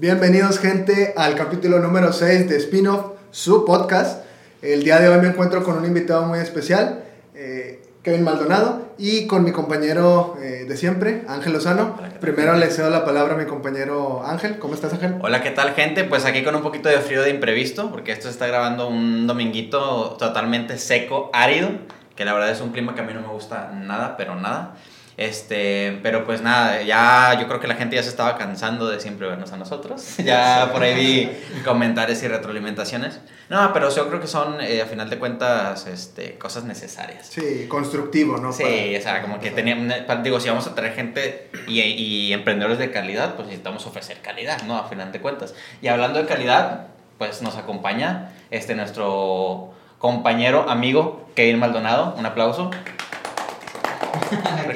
[0.00, 4.24] Bienvenidos gente al capítulo número 6 de Spin-off, su podcast.
[4.62, 7.04] El día de hoy me encuentro con un invitado muy especial,
[7.34, 11.98] eh, Kevin Maldonado, y con mi compañero eh, de siempre, Ángel Lozano.
[12.18, 14.58] Primero le cedo la palabra a mi compañero Ángel.
[14.58, 15.16] ¿Cómo estás Ángel?
[15.20, 16.04] Hola, ¿qué tal gente?
[16.04, 19.26] Pues aquí con un poquito de frío de imprevisto, porque esto se está grabando un
[19.26, 21.68] dominguito totalmente seco, árido,
[22.16, 24.76] que la verdad es un clima que a mí no me gusta nada, pero nada.
[25.20, 29.00] Este, pero pues nada, ya yo creo que la gente ya se estaba cansando de
[29.00, 30.16] siempre vernos a nosotros.
[30.30, 33.20] Ya por ahí vi comentarios y retroalimentaciones.
[33.50, 37.26] No, pero yo creo que son, eh, a final de cuentas, este, cosas necesarias.
[37.26, 38.50] Sí, constructivo, ¿no?
[38.50, 42.78] Sí, o sea, como que teníamos, digo, si vamos a traer gente y, y emprendedores
[42.78, 44.78] de calidad, pues necesitamos ofrecer calidad, ¿no?
[44.78, 45.54] A final de cuentas.
[45.82, 46.86] Y hablando de calidad,
[47.18, 52.14] pues nos acompaña este nuestro compañero, amigo, Kevin Maldonado.
[52.16, 52.70] Un aplauso.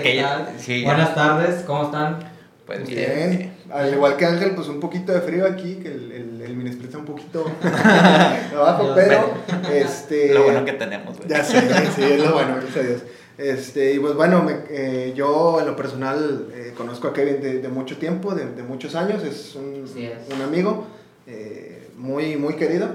[0.03, 0.85] ¿Qué tal?
[0.85, 2.19] Buenas tardes, ¿cómo están?
[2.67, 3.53] Pues bien.
[3.73, 6.99] Al igual que Ángel, pues un poquito de frío aquí, que el, el, el está
[6.99, 7.45] un poquito
[8.55, 9.35] abajo, pero
[9.73, 10.35] este...
[10.35, 11.17] Lo bueno que tenemos.
[11.27, 11.61] Ya sé,
[11.97, 13.03] sí, es lo bueno, gracias a Dios.
[13.37, 17.69] Este, y pues bueno, eh, yo en lo personal eh, conozco a Kevin de, de
[17.69, 19.85] mucho tiempo, de, de, muchos años, es un,
[20.33, 20.87] un amigo
[21.27, 22.89] eh, muy, muy querido.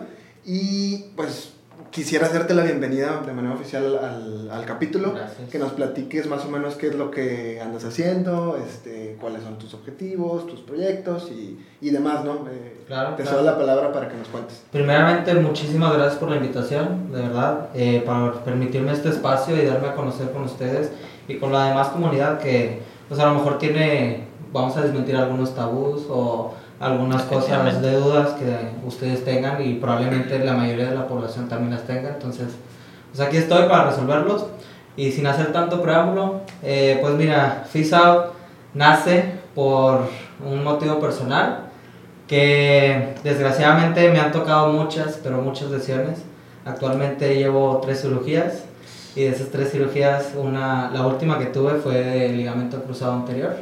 [0.45, 1.51] Y pues
[1.91, 5.15] quisiera hacerte la bienvenida de manera oficial al, al capítulo,
[5.51, 9.57] que nos platiques más o menos qué es lo que andas haciendo, este, cuáles son
[9.57, 12.47] tus objetivos, tus proyectos y, y demás, ¿no?
[12.49, 13.41] Eh, claro, te claro.
[13.41, 14.63] la palabra para que nos cuentes.
[14.71, 19.87] Primeramente, muchísimas gracias por la invitación, de verdad, eh, para permitirme este espacio y darme
[19.87, 20.91] a conocer con ustedes
[21.27, 25.55] y con la demás comunidad que, pues a lo mejor tiene, vamos a desmentir algunos
[25.55, 28.55] tabús o algunas cosas de dudas que
[28.87, 32.09] ustedes tengan y probablemente la mayoría de la población también las tenga.
[32.09, 32.47] Entonces,
[33.09, 34.45] pues aquí estoy para resolverlos.
[34.95, 38.25] Y sin hacer tanto preámbulo, eh, pues mira, FISA
[38.73, 40.09] nace por
[40.45, 41.69] un motivo personal
[42.27, 46.23] que desgraciadamente me han tocado muchas, pero muchas lesiones.
[46.65, 48.65] Actualmente llevo tres cirugías
[49.15, 53.55] y de esas tres cirugías, una, la última que tuve fue de ligamento cruzado anterior,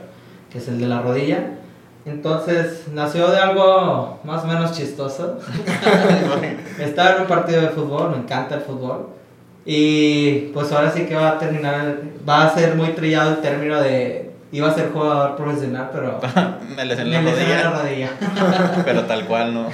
[0.52, 1.57] que es el de la rodilla
[2.10, 5.40] entonces nació de algo más o menos chistoso.
[6.80, 9.10] Estaba en un partido de fútbol, me encanta el fútbol.
[9.66, 13.82] Y pues ahora sí que va a terminar, va a ser muy trillado el término
[13.82, 16.20] de, iba a ser jugador profesional, pero
[16.76, 18.12] me lesioné la, la rodilla.
[18.86, 19.68] pero tal cual, ¿no?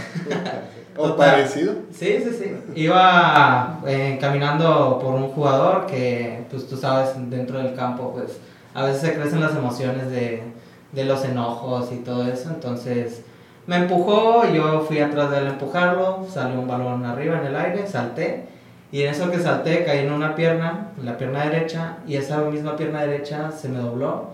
[0.98, 1.74] ¿O parecido?
[1.92, 2.56] Sí, sí, sí.
[2.76, 8.40] Iba eh, caminando por un jugador que, pues tú sabes, dentro del campo, pues
[8.74, 10.44] a veces se crecen las emociones de
[10.94, 12.50] de los enojos y todo eso.
[12.50, 13.24] Entonces
[13.68, 17.56] me empujó, yo fui atrás de él a empujarlo, salió un balón arriba en el
[17.56, 18.46] aire, salté.
[18.92, 22.76] Y en eso que salté caí en una pierna, la pierna derecha, y esa misma
[22.76, 24.32] pierna derecha se me dobló.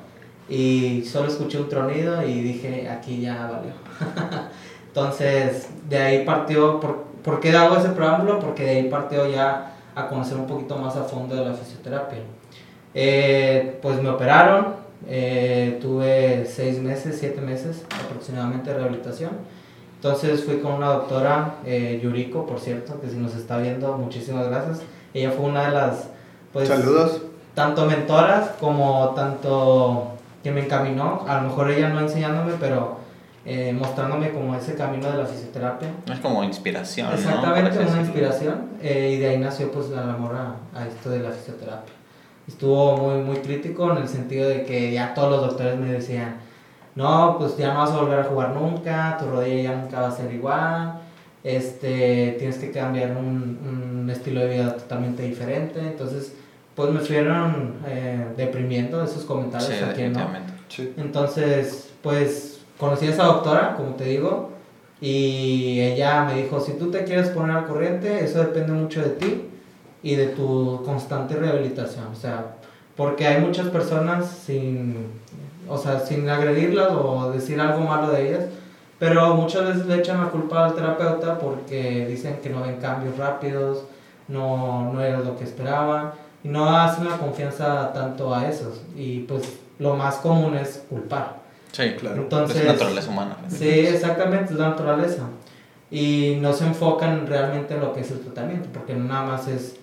[0.50, 3.72] Y solo escuché un tronido y dije, aquí ya valió.
[4.88, 8.40] Entonces, de ahí partió, ¿por, ¿por qué hago ese preámbulo?
[8.40, 12.20] Porque de ahí partió ya a conocer un poquito más a fondo de la fisioterapia.
[12.94, 14.76] Eh, pues me operaron,
[15.08, 19.32] eh, tuve seis meses, siete meses aproximadamente de rehabilitación.
[19.96, 24.48] Entonces fui con una doctora, eh, Yuriko, por cierto, que si nos está viendo, muchísimas
[24.48, 24.82] gracias.
[25.14, 26.08] Ella fue una de las,
[26.54, 27.22] pues, saludos.
[27.54, 33.00] Tanto mentoras como tanto que me encaminó, a lo mejor ella no enseñándome, pero
[33.46, 35.90] eh, mostrándome como ese camino de la fisioterapia.
[36.10, 37.12] Es como inspiración.
[37.12, 38.70] Exactamente, una inspiración.
[38.82, 41.99] y de ahí nació pues el amor a, a esto de la fisioterapia
[42.50, 46.38] estuvo muy, muy crítico en el sentido de que ya todos los doctores me decían,
[46.96, 50.08] no, pues ya no vas a volver a jugar nunca, tu rodilla ya nunca va
[50.08, 51.02] a ser igual,
[51.44, 56.34] este, tienes que cambiar un, un estilo de vida totalmente diferente, entonces
[56.76, 60.28] pues me fueron eh, deprimiendo esos comentarios sí, aquí, ¿no?
[60.70, 60.94] Sí.
[60.98, 64.52] Entonces, pues conocí a esa doctora, como te digo,
[65.02, 69.10] y ella me dijo, si tú te quieres poner al corriente, eso depende mucho de
[69.10, 69.50] ti,
[70.02, 72.08] y de tu constante rehabilitación.
[72.08, 72.56] O sea,
[72.96, 75.08] porque hay muchas personas sin,
[75.68, 78.46] o sea, sin agredirlas o decir algo malo de ellas,
[78.98, 83.18] pero muchas veces le echan la culpa al terapeuta porque dicen que no ven cambios
[83.18, 83.86] rápidos,
[84.28, 86.12] no, no era lo que esperaban
[86.44, 88.82] y no hacen la confianza tanto a esos.
[88.96, 89.44] Y pues
[89.80, 91.40] lo más común es culpar.
[91.72, 92.24] Sí, claro.
[92.24, 93.38] Entonces, es naturaleza humana.
[93.48, 95.24] Sí, exactamente, es la naturaleza.
[95.92, 99.79] Y no se enfocan realmente en lo que es el tratamiento, porque nada más es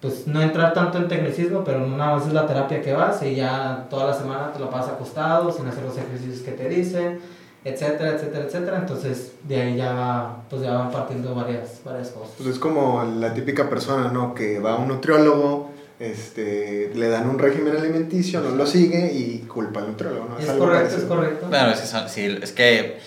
[0.00, 3.34] pues no entrar tanto en tecnicismo, pero nada más es la terapia que vas y
[3.34, 7.20] ya toda la semana te lo pasas acostado, sin hacer los ejercicios que te dicen,
[7.64, 8.78] etcétera, etcétera, etcétera.
[8.78, 12.34] Entonces de ahí ya, pues ya van partiendo varias, varias cosas.
[12.38, 14.34] Pues es como la típica persona, ¿no?
[14.34, 19.40] Que va a un nutriólogo, este, le dan un régimen alimenticio, no lo sigue y
[19.40, 20.38] culpa al nutriólogo, ¿no?
[20.38, 21.46] Es, correcto, es correcto.
[21.50, 22.98] Bueno, es, es que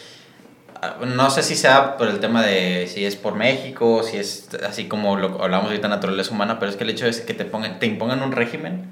[1.06, 4.86] no sé si sea por el tema de si es por México, si es así
[4.86, 7.80] como lo hablamos ahorita naturaleza humana, pero es que el hecho es que te pongan,
[7.80, 8.86] te impongan un régimen.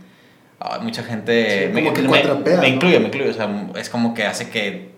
[0.81, 4.91] mucha gente me, me, me, incluye, me incluye, o sea, es como que hace que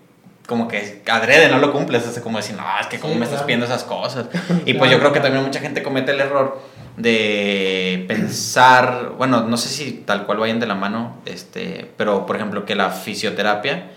[0.46, 3.42] como que adrede no lo cumples, es como decir, no, es que cómo me estás
[3.42, 4.26] pidiendo esas cosas.
[4.66, 6.60] Y pues yo creo que también mucha gente comete el error
[6.96, 12.36] de pensar, bueno, no sé si tal cual vayan de la mano, este, pero por
[12.36, 13.90] ejemplo que la fisioterapia,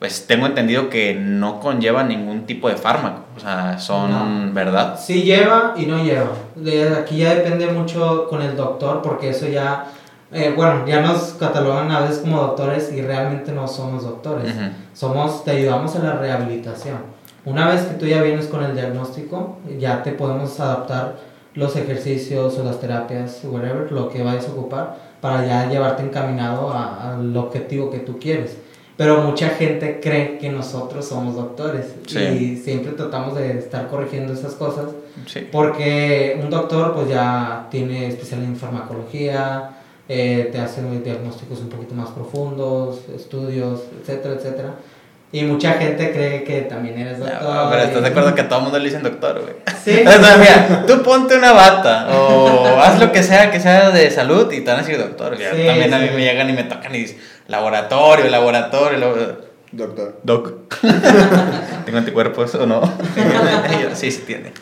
[0.00, 4.98] pues tengo entendido que no conlleva ningún tipo de fármaco, o sea, son, ¿verdad?
[4.98, 6.30] Sí lleva y no lleva.
[6.56, 9.88] De aquí ya depende mucho con el doctor, porque eso ya,
[10.32, 14.54] eh, bueno, ya nos catalogan a veces como doctores y realmente no somos doctores.
[14.94, 16.96] Somos, te ayudamos en la rehabilitación.
[17.44, 21.16] Una vez que tú ya vienes con el diagnóstico, ya te podemos adaptar
[21.52, 26.72] los ejercicios o las terapias, whatever, lo que vayas a ocupar, para ya llevarte encaminado
[26.72, 28.56] al objetivo que tú quieres.
[29.00, 31.86] Pero mucha gente cree que nosotros somos doctores.
[32.38, 34.90] Y siempre tratamos de estar corrigiendo esas cosas.
[35.50, 39.70] Porque un doctor pues ya tiene especialidad en farmacología,
[40.06, 44.74] eh, te hace diagnósticos un poquito más profundos, estudios, etcétera, etcétera.
[45.32, 47.68] Y mucha gente cree que también eres doctor.
[47.70, 49.54] pero estás de acuerdo que a todo el mundo le dicen doctor, güey.
[49.84, 50.02] Sí.
[50.04, 54.50] Sea, mira, tú ponte una bata o haz lo que sea que sea de salud
[54.52, 55.38] y te van a decir doctor.
[55.38, 59.50] Ya, también a mí me llegan y me tocan y dicen laboratorio, laboratorio.
[59.72, 60.18] Doctor.
[60.24, 60.74] Doc.
[61.84, 62.82] ¿Tengo anticuerpos o no?
[63.94, 64.52] sí, sí tiene.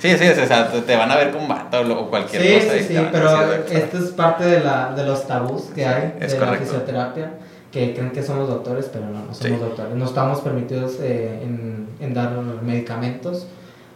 [0.00, 2.74] Sí, sí, o sea, te van a ver con bata o cualquier cosa.
[2.74, 6.38] Sí, sí, sí, pero esto es parte de, la, de los tabús que hay de
[6.38, 7.30] la fisioterapia
[7.70, 9.94] que creen que somos doctores, pero no, no somos doctores.
[9.94, 12.32] No estamos permitidos eh, en, en, dar
[12.62, 13.46] medicamentos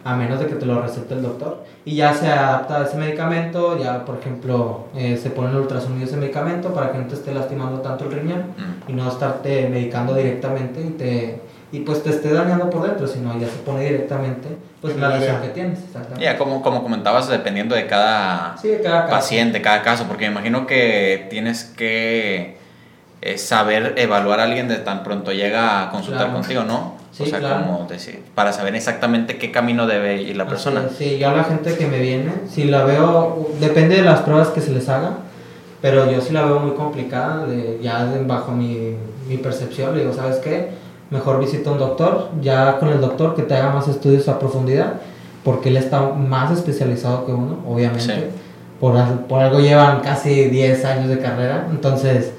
[0.03, 1.63] a menos de que te lo recete el doctor.
[1.85, 6.05] Y ya se adapta a ese medicamento, ya por ejemplo eh, se pone el ultrasonido
[6.05, 8.91] ese medicamento para que no te esté lastimando tanto el riñón mm.
[8.91, 11.41] y no estarte medicando directamente y te
[11.71, 14.49] y pues te esté dañando por dentro, sino ya se pone directamente
[14.81, 15.79] pues la lesión que tienes.
[16.19, 21.27] Ya, como, como comentabas, dependiendo de cada, cada paciente, cada caso, porque me imagino que
[21.29, 22.57] tienes que
[23.21, 27.01] es saber evaluar a alguien de tan pronto llega a consultar contigo, ¿no?
[27.19, 30.83] o sea, como decir, para saber exactamente qué camino debe ir la persona.
[30.97, 34.49] Sí, yo a la gente que me viene, si la veo, depende de las pruebas
[34.49, 35.17] que se les haga,
[35.81, 38.95] pero yo sí la veo muy complicada, de, ya bajo mi,
[39.27, 40.69] mi percepción, le digo, ¿sabes qué?
[41.09, 44.39] Mejor visita a un doctor, ya con el doctor que te haga más estudios a
[44.39, 44.93] profundidad,
[45.43, 48.29] porque él está más especializado que uno, obviamente.
[48.79, 48.95] Por,
[49.27, 52.31] por algo llevan casi 10 años de carrera, entonces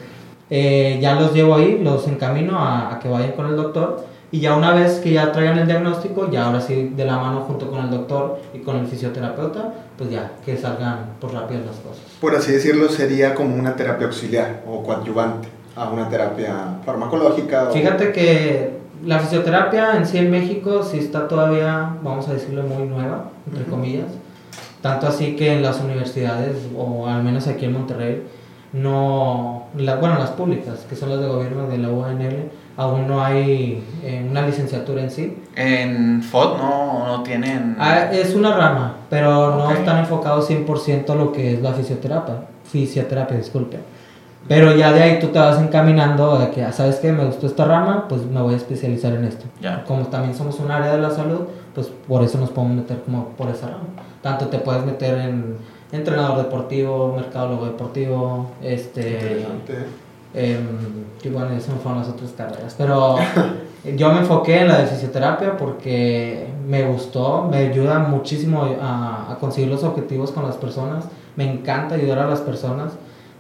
[0.54, 4.54] eh, ya los llevo ahí, los encamino a, que vayan con el doctor y ya
[4.54, 7.82] una vez que ya traigan el diagnóstico, ya ahora sí de la mano junto con
[7.82, 12.02] el doctor y con el fisioterapeuta, pues ya que salgan por rápido las cosas.
[12.20, 17.70] Por así decirlo, sería como una terapia auxiliar o coadyuvante a una terapia farmacológica.
[17.72, 18.72] Fíjate que
[19.06, 23.64] la fisioterapia en sí en México sí está todavía, vamos a decirlo, muy nueva, entre
[23.64, 24.08] comillas.
[24.82, 28.22] Tanto así que en las universidades, o al menos aquí en Monterrey,
[28.72, 33.22] no, la, bueno, las públicas, que son las de gobierno de la UNL, aún no
[33.22, 35.42] hay eh, una licenciatura en sí.
[35.54, 37.76] ¿En FOD no, no tienen...?
[37.78, 42.46] Ah, es una rama, pero no están enfocados 100% a lo que es la fisioterapia,
[42.64, 43.78] fisioterapia, disculpe.
[44.48, 47.12] Pero ya de ahí tú te vas encaminando a que, ah, ¿sabes qué?
[47.12, 49.44] Me gustó esta rama, pues me voy a especializar en esto.
[49.86, 51.42] Como también somos un área de la salud,
[51.74, 53.84] pues por eso nos podemos meter como por esa rama.
[54.20, 55.56] Tanto te puedes meter en
[55.92, 59.46] entrenador deportivo, mercadólogo deportivo, este...
[60.34, 60.58] Eh,
[61.22, 62.74] y bueno, esas fueron las otras carreras.
[62.76, 63.16] Pero
[63.96, 69.38] yo me enfoqué en la de fisioterapia porque me gustó, me ayuda muchísimo a, a,
[69.38, 71.04] conseguir los objetivos con las personas.
[71.36, 72.94] Me encanta ayudar a las personas.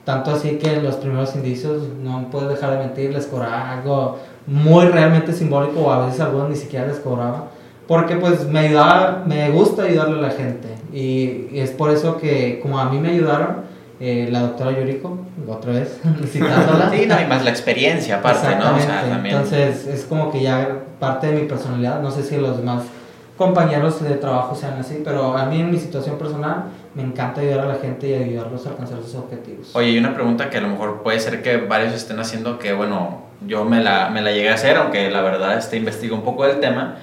[0.04, 4.18] Tanto así que en los primeros indicios, no puedo dejar de mentir, les cobraba algo
[4.46, 7.46] muy realmente simbólico o a veces algunos ni siquiera les cobraba
[7.86, 12.60] porque pues me ayudaba, me gusta ayudarle a la gente y, es por eso que
[12.60, 15.18] como a mí me ayudaron, eh, la doctora Yuriko,
[15.48, 16.90] otra vez, citándola.
[16.90, 18.76] sí, no, y más la experiencia aparte, ¿no?
[18.76, 19.36] O sea, también...
[19.36, 22.82] Entonces es como que ya parte de mi personalidad, no sé si los demás
[23.36, 27.60] compañeros de trabajo sean así, pero a mí en mi situación personal me encanta ayudar
[27.60, 29.74] a la gente y ayudarlos a alcanzar sus objetivos.
[29.74, 32.72] Oye, y una pregunta que a lo mejor puede ser que varios estén haciendo que,
[32.72, 36.22] bueno, yo me la, me la llegué a hacer, aunque la verdad este, investigo un
[36.22, 36.98] poco del tema,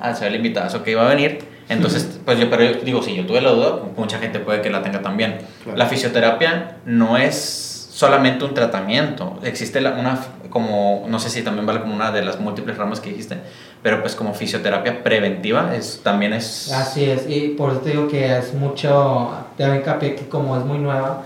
[0.00, 1.53] al ser el invitado que iba a venir.
[1.68, 4.82] Entonces, pues yo, pero digo, si yo tuve la duda, mucha gente puede que la
[4.82, 5.38] tenga también.
[5.74, 9.38] La fisioterapia no es solamente un tratamiento.
[9.42, 10.18] Existe una,
[10.50, 13.38] como, no sé si también vale como una de las múltiples ramas que dijiste,
[13.82, 16.72] pero pues como fisioterapia preventiva es, también es...
[16.72, 20.64] Así es, y por eso te digo que es mucho, te hincapié que como es
[20.64, 21.22] muy nueva,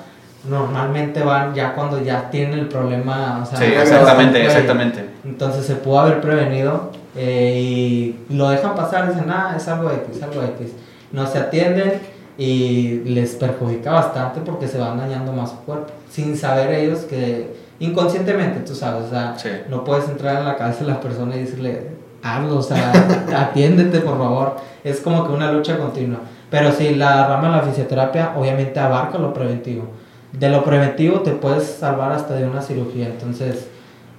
[0.48, 3.40] normalmente van ya cuando ya tienen el problema.
[3.42, 5.04] O sea, sí, exactamente, exactamente.
[5.24, 10.22] Entonces se pudo haber prevenido eh, y lo dejan pasar, dicen, ah, es algo X,
[10.22, 10.72] algo X.
[11.10, 12.00] No se atienden
[12.36, 17.56] y les perjudica bastante porque se van dañando más su cuerpo, sin saber ellos que
[17.80, 19.36] inconscientemente, tú sabes, o sea,
[19.68, 21.88] no puedes entrar en la cabeza de la persona y decirle,
[22.22, 22.92] hazlo, o sea,
[23.36, 24.56] atiéndete por favor.
[24.84, 26.20] Es como que una lucha continua.
[26.50, 29.88] Pero sí, la rama de la fisioterapia obviamente abarca lo preventivo.
[30.32, 33.06] De lo preventivo te puedes salvar hasta de una cirugía.
[33.06, 33.68] Entonces,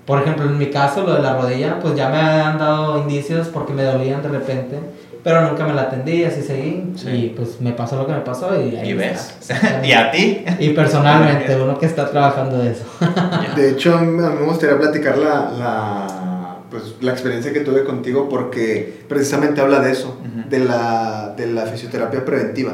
[0.09, 3.47] por ejemplo, en mi caso, lo de la rodilla, pues ya me han dado indicios
[3.49, 4.79] porque me dolían de repente,
[5.23, 6.83] pero nunca me la atendí, así seguí.
[7.05, 9.35] Y pues me pasó lo que me pasó y ahí ¿Y ves?
[9.83, 10.43] ¿Y a ti?
[10.57, 12.85] Y personalmente, uno que está trabajando de eso.
[13.55, 18.29] de hecho, a mí me gustaría platicar la, la, pues, la experiencia que tuve contigo
[18.29, 20.17] porque precisamente habla de eso,
[20.49, 22.73] de, la, de la fisioterapia preventiva.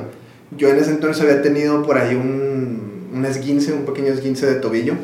[0.55, 4.55] Yo en ese entonces había tenido por ahí un, un esguince, un pequeño esguince de
[4.55, 4.95] tobillo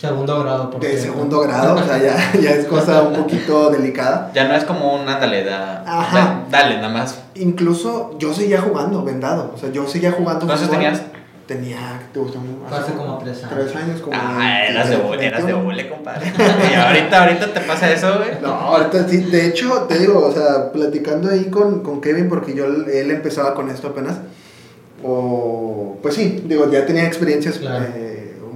[0.00, 4.30] Segundo grado, por De segundo grado, o sea, ya, ya, es cosa un poquito delicada.
[4.32, 6.44] Ya no es como un ándale, da, Ajá.
[6.50, 7.18] dale, nada más.
[7.34, 10.46] Incluso yo seguía jugando vendado, o sea, yo seguía jugando.
[10.46, 11.02] ¿Cuántos tenías?
[11.46, 12.38] Tenía, te gustó
[12.70, 13.58] Hace como tres años.
[13.58, 14.16] Tres años, como.
[14.16, 16.32] Ah, eras de bule, eras de bule, compadre.
[16.70, 18.40] y ahorita, ahorita te pasa eso, güey.
[18.40, 22.54] No, ahorita sí, de hecho, te digo, o sea, platicando ahí con, con Kevin, porque
[22.54, 24.16] yo, él empezaba con esto apenas.
[25.02, 27.58] O, pues sí, digo, ya tenía experiencias.
[27.58, 27.84] Claro.
[27.96, 28.09] Eh,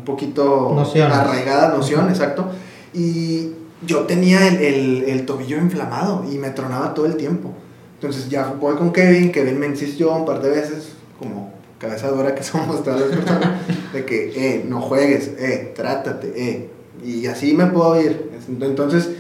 [0.05, 2.47] poquito arraigada noción, exacto.
[2.93, 3.51] Y
[3.87, 7.53] yo tenía el, el, tobillo inflamado y me tronaba todo el tiempo.
[7.95, 12.35] Entonces ya voy con Kevin, Kevin me insistió un par de veces, como cabeza dura
[12.35, 13.51] que somos todas las personas,
[13.93, 16.71] de que, eh, no juegues, eh, trátate, eh.
[17.05, 18.31] Y así me puedo ir.
[18.61, 19.11] Entonces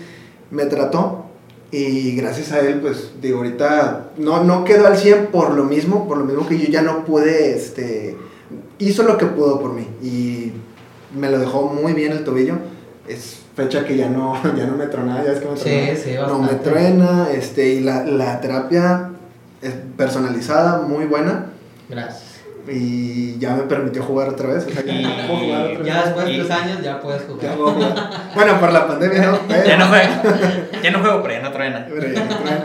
[0.50, 1.24] me trató
[1.70, 6.06] y gracias a él, pues digo, ahorita no, no quedó al 100 por lo mismo,
[6.06, 8.16] por lo mismo que yo ya no pude, este,
[8.78, 10.52] hizo lo que pudo por mí y
[11.14, 12.56] me lo dejó muy bien el tobillo.
[13.08, 16.14] Es fecha que ya no, ya no me tronaba, ya es que me Sí, sí,
[16.16, 19.10] no me truena, este, y la, la terapia
[19.62, 21.46] es personalizada, muy buena.
[21.88, 22.34] Gracias.
[22.66, 24.66] Y ya me permitió jugar otra vez.
[24.66, 27.56] O sea, ya, puedo jugar ya después de tres años ya puedes jugar.
[28.34, 29.38] bueno, por la pandemia no.
[29.66, 30.12] Ya no juego.
[30.82, 31.86] Ya no juego, pero ya no truena.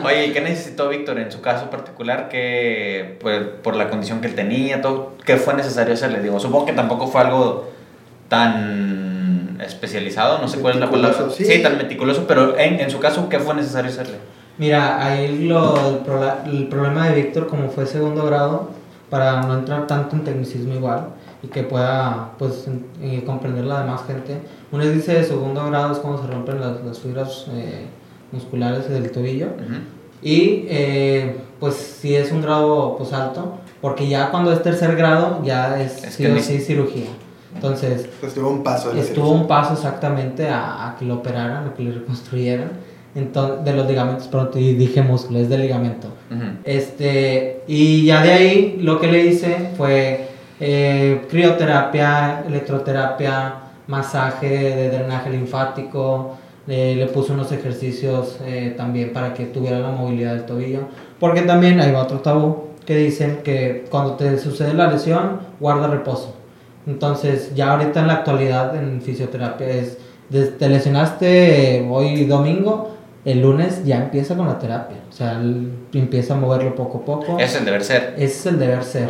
[0.05, 2.29] Oye, ¿qué necesitó Víctor en su caso particular?
[2.29, 6.21] Que pues, por la condición que él tenía, todo, ¿qué fue necesario hacerle?
[6.21, 7.69] Digo, supongo que tampoco fue algo
[8.29, 11.29] tan especializado, no sé cuál es la palabra.
[11.29, 11.61] Sí.
[11.61, 14.17] tan meticuloso, pero en, en, su caso, ¿qué fue necesario hacerle?
[14.57, 16.01] Mira, ahí lo,
[16.45, 18.69] el, problema de Víctor, como fue segundo grado,
[19.09, 21.07] para no entrar tanto en tecnicismo igual
[21.41, 22.67] y que pueda pues
[23.01, 24.37] eh, comprender la demás gente,
[24.71, 27.85] uno dice de segundo grado es cuando se rompen las, las fibras eh,
[28.31, 29.47] musculares del tobillo
[30.21, 35.41] y eh, pues si es un grado pues alto, porque ya cuando es tercer grado
[35.43, 37.07] ya es, es sí cirugía.
[37.55, 38.91] Entonces, estuvo un paso.
[38.93, 42.71] Estuvo un paso exactamente a, que lo operaran, a que lo reconstruyeran.
[43.15, 46.09] Entonces, de los ligamentos, pronto, y dije músculo, es de ligamento.
[46.63, 50.27] este, y ya de ahí lo que le hice fue
[50.59, 53.55] eh, crioterapia, electroterapia,
[53.87, 56.37] masaje de drenaje linfático,
[56.67, 60.81] le puse unos ejercicios eh, también para que tuviera la movilidad del tobillo,
[61.19, 66.35] porque también hay otro tabú que dicen que cuando te sucede la lesión, guarda reposo.
[66.87, 69.97] Entonces, ya ahorita en la actualidad en fisioterapia es,
[70.29, 72.95] te lesionaste hoy domingo,
[73.25, 74.97] el lunes ya empieza con la terapia.
[75.09, 75.41] O sea,
[75.93, 77.39] empieza a moverlo poco a poco.
[77.39, 78.13] Es el deber ser.
[78.15, 79.09] Ese es el deber ser.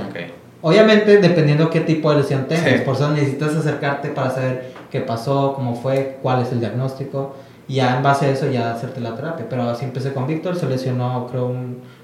[0.61, 5.53] Obviamente, dependiendo qué tipo de lesión tengas, por eso necesitas acercarte para saber qué pasó,
[5.55, 7.35] cómo fue, cuál es el diagnóstico.
[7.67, 9.45] Y ya en base a eso ya hacerte la terapia.
[9.47, 11.53] Pero así empecé con Víctor, se lesionó creo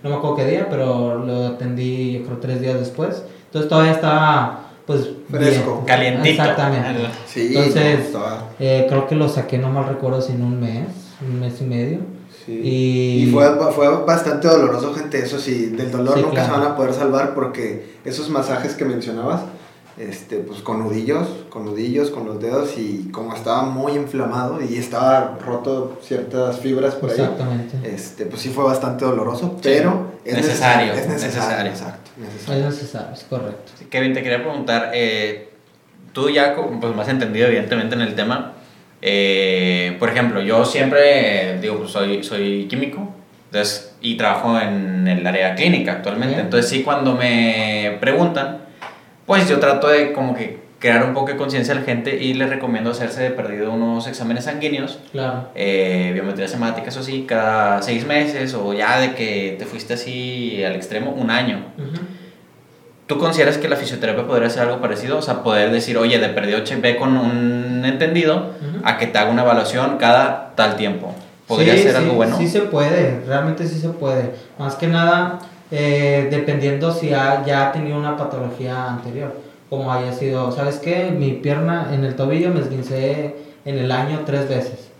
[0.05, 3.23] no me acuerdo qué día, pero lo atendí yo creo tres días después.
[3.45, 6.29] Entonces todavía estaba pues fresco, calientito.
[6.29, 7.09] Exactamente.
[7.35, 7.99] Entonces,
[8.59, 10.87] eh, creo que lo saqué, no mal recuerdo, sin un mes,
[11.21, 11.99] un mes y medio.
[12.47, 16.93] Y, fue, fue bastante doloroso, gente, eso sí, del dolor nunca se van a poder
[16.93, 19.41] salvar porque esos masajes que mencionabas,
[19.97, 24.77] este, pues con nudillos, con nudillos, con los dedos y como estaba muy inflamado y
[24.77, 27.29] estaba roto ciertas fibras por ahí,
[27.83, 32.33] este, pues sí fue bastante doloroso, pero es necesario, es necesario, exacto, Es
[32.65, 33.71] necesario, es correcto.
[33.89, 35.53] Kevin, te quería preguntar, eh,
[36.11, 38.53] tú ya pues más entendido evidentemente en el tema,
[39.01, 43.13] eh, por ejemplo, yo siempre digo, pues soy, soy químico,
[43.45, 48.64] entonces, y trabajo en el área clínica actualmente, entonces sí cuando me preguntan
[49.25, 52.33] pues yo trato de como que crear un poco de conciencia a la gente y
[52.33, 55.49] les recomiendo hacerse de perdido unos exámenes sanguíneos, claro.
[55.55, 60.63] eh, biometría semática, eso sí, cada seis meses o ya de que te fuiste así
[60.63, 61.65] al extremo, un año.
[63.07, 65.17] ¿Tú consideras que la fisioterapia podría ser algo parecido?
[65.19, 68.51] O sea, poder decir, oye, de perdido ve con un entendido
[68.83, 71.13] a que te haga una evaluación cada tal tiempo.
[71.47, 72.37] ¿Podría ser algo bueno?
[72.37, 74.31] Sí se puede, realmente sí se puede.
[74.57, 75.39] Más que nada,
[75.71, 79.33] eh, dependiendo si ya ha tenido una patología anterior,
[79.69, 81.11] como haya sido, ¿sabes qué?
[81.11, 84.91] Mi pierna en el tobillo me esguincé en el año tres veces,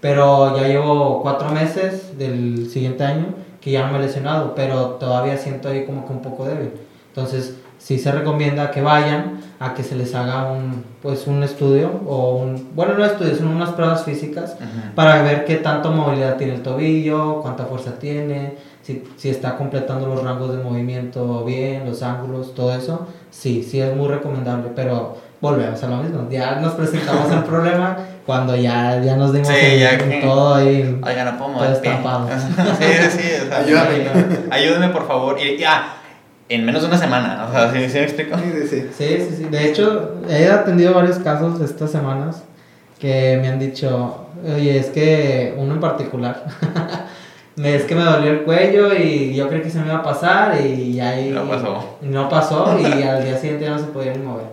[0.00, 3.26] pero ya llevo cuatro meses del siguiente año
[3.60, 6.72] que ya no me he lesionado, pero todavía siento ahí como que un poco débil.
[7.08, 11.90] Entonces, sí se recomienda que vayan a que se les haga un, pues, un estudio
[12.06, 14.56] o un, bueno, no estudios, son unas pruebas físicas
[14.94, 20.06] para ver qué tanto movilidad tiene el tobillo, cuánta fuerza tiene, si, si, está completando
[20.06, 25.16] los rangos de movimiento bien, los ángulos, todo eso, sí, sí es muy recomendable, pero
[25.40, 30.20] volvemos a lo mismo, ya nos presentamos el problema cuando ya, ya nos dimos en,
[30.20, 34.06] todo ahí, Oigan, no puedo sí, sí, ayúdame,
[34.50, 35.96] ayúdame por favor, y, ah,
[36.48, 37.46] en menos de una semana.
[37.48, 38.36] O sea, ¿sí, ¿sí me explico?
[38.38, 39.36] Sí, sí, sí.
[39.36, 42.42] sí, De hecho, he atendido varios casos de estas semanas
[42.98, 46.44] que me han dicho, oye, es que uno en particular,
[47.56, 50.60] es que me dolió el cuello y yo creí que se me iba a pasar
[50.60, 51.30] y ahí...
[51.30, 51.96] No pasó.
[52.02, 54.46] No pasó y al día siguiente ya no se podía ni mover.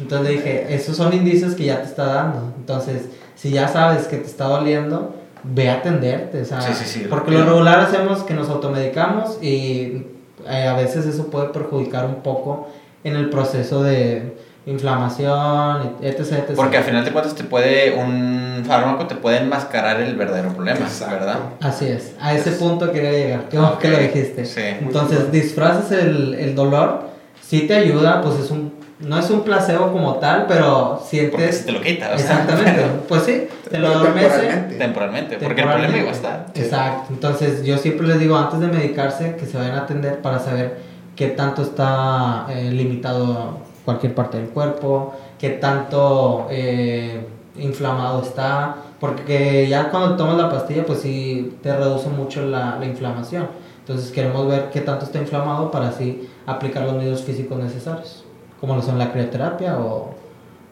[0.00, 2.54] Entonces dije, esos son indicios que ya te está dando.
[2.56, 5.14] Entonces, si ya sabes que te está doliendo,
[5.44, 6.40] ve a atenderte.
[6.40, 10.06] O sea, sí, sí, sí, porque lo regular hacemos que nos automedicamos y
[10.48, 12.68] eh, a veces eso puede perjudicar un poco
[13.04, 14.36] en el proceso de
[14.66, 16.52] inflamación, etc, etc.
[16.54, 20.86] Porque al final de cuentas te puede, un fármaco te puede enmascarar el verdadero problema,
[21.10, 21.38] ¿verdad?
[21.60, 24.78] Así es, a ese punto quería llegar, qué que lo dijiste.
[24.80, 27.08] Entonces, disfrazas el, el dolor,
[27.40, 31.62] sí te ayuda, pues es un no es un placebo como tal, pero sientes...
[31.64, 34.76] Porque te lo quita, Exactamente, pues sí, te lo adormece.
[34.76, 36.46] Temporalmente, porque el problema iba a estar.
[36.54, 40.38] Exacto, entonces yo siempre les digo antes de medicarse que se vayan a atender para
[40.38, 40.78] saber
[41.16, 43.58] qué tanto está eh, limitado
[43.90, 50.84] cualquier parte del cuerpo, qué tanto eh, inflamado está, porque ya cuando tomas la pastilla
[50.84, 53.48] pues sí te reduce mucho la, la inflamación.
[53.80, 58.24] Entonces queremos ver qué tanto está inflamado para así aplicar los medios físicos necesarios
[58.60, 60.14] como lo son la crioterapia o,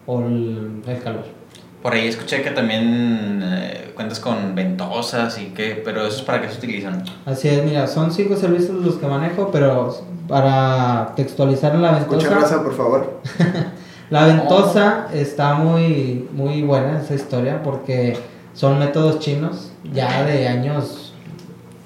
[0.05, 1.25] o el, calor.
[1.81, 6.41] Por ahí escuché que también eh, cuentas con ventosas y que, pero eso es para
[6.41, 7.03] qué se utilizan.
[7.25, 9.97] Así es, mira, son cinco servicios los que manejo, pero
[10.29, 12.17] para textualizar en la ventosa.
[12.17, 13.19] Escucha raza, por favor.
[14.11, 18.17] la ventosa está muy, muy buena esa historia porque
[18.53, 21.13] son métodos chinos ya de años,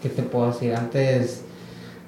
[0.01, 0.75] ¿qué te puedo decir?
[0.75, 1.45] Antes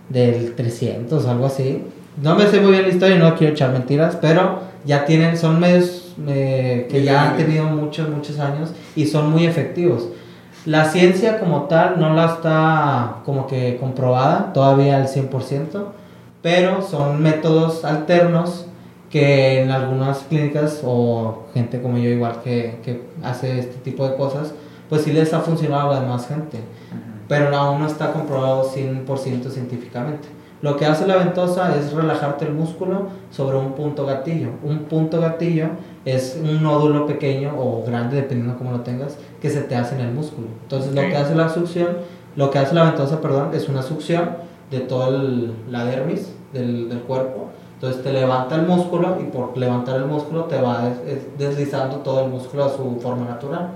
[0.10, 1.84] del 300, algo así.
[2.22, 5.38] No me sé muy bien la historia y no quiero echar mentiras, pero ya tienen,
[5.38, 10.10] son medios eh, que ya han tenido muchos, muchos años y son muy efectivos.
[10.66, 15.86] La ciencia como tal no la está como que comprobada todavía al 100%,
[16.46, 18.68] pero son métodos alternos
[19.10, 24.16] que en algunas clínicas o gente como yo igual que, que hace este tipo de
[24.16, 24.54] cosas,
[24.88, 26.60] pues sí les ha funcionado a la demás gente,
[27.28, 30.28] pero aún no está comprobado 100% científicamente.
[30.62, 34.50] Lo que hace la ventosa es relajarte el músculo sobre un punto gatillo.
[34.62, 35.70] Un punto gatillo
[36.06, 39.96] es un nódulo pequeño o grande, dependiendo de cómo lo tengas, que se te hace
[39.96, 40.46] en el músculo.
[40.62, 41.88] Entonces, lo que hace la succión,
[42.36, 45.10] lo que hace la ventosa, perdón, es una succión de toda
[45.70, 47.50] la dermis del, del, cuerpo.
[47.76, 50.90] Entonces, te levanta el músculo y por levantar el músculo te va
[51.38, 53.70] deslizando todo el músculo a su forma natural.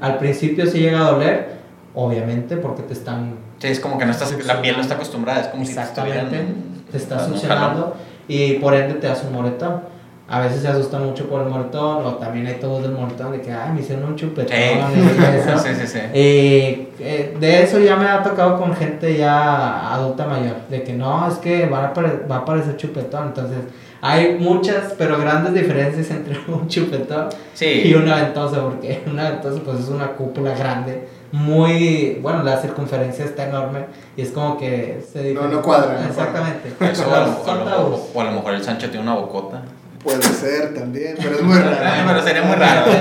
[0.00, 1.58] Al principio sí llega a doler,
[1.94, 5.40] obviamente, porque te están Sí, es como que no estás, la piel no está acostumbrada,
[5.40, 6.46] es como Exactamente,
[6.90, 7.94] te está succionando
[8.28, 9.97] y por ende te hace un moretón.
[10.28, 13.40] A veces se asustan mucho por el moretón o también hay todos del moretón de
[13.40, 14.56] que, ay, me hicieron un chupetón.
[15.58, 15.98] Sí, sí, sí.
[16.12, 20.92] Y eh, de eso ya me ha tocado con gente ya adulta mayor, de que
[20.92, 21.92] no, es que va a,
[22.30, 23.28] va a aparecer chupetón.
[23.28, 23.58] Entonces,
[24.00, 27.28] hay muchas, pero grandes diferencias entre un chupetón
[27.60, 33.24] y una ventosa, porque una ventosa pues es una cúpula grande muy, bueno, la circunferencia
[33.24, 33.86] está enorme
[34.16, 36.06] y es como que se No, no cuadra.
[36.06, 36.72] Exactamente.
[36.80, 39.62] o, a lo, mejor el Sancho tiene una bocota.
[40.08, 41.76] Puede ser también, pero es muy raro.
[42.06, 42.86] pero sería muy raro.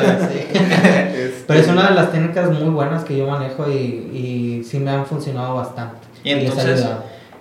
[1.18, 4.80] Este, pero es una de las técnicas muy buenas que yo manejo y, y sí
[4.80, 6.06] me han funcionado bastante.
[6.24, 6.86] Y entonces,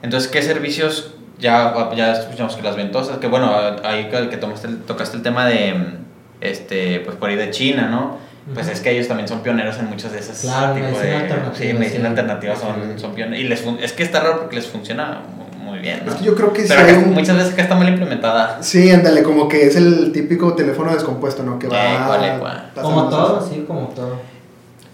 [0.02, 1.14] entonces ¿qué servicios?
[1.38, 3.52] Ya, ya escuchamos que las ventosas, que bueno,
[3.84, 5.74] ahí que tomaste, tocaste el tema de,
[6.40, 8.18] este, pues por ahí de China, ¿no?
[8.54, 11.54] pues es que ellos también son pioneros en muchas de esas claro, medicina de, alternativa.
[11.56, 13.44] Sí, medicina alternativa son, son pioneros.
[13.44, 15.22] Y les es que está raro porque les funciona
[15.66, 16.02] muy bien.
[16.04, 16.12] ¿no?
[16.12, 18.62] Es que yo creo que Pero muchas veces que está mal implementada.
[18.62, 21.58] Sí, ándale, como que es el típico teléfono descompuesto, ¿no?
[21.58, 22.70] Que va.
[22.80, 24.16] como todo, sí, como todo.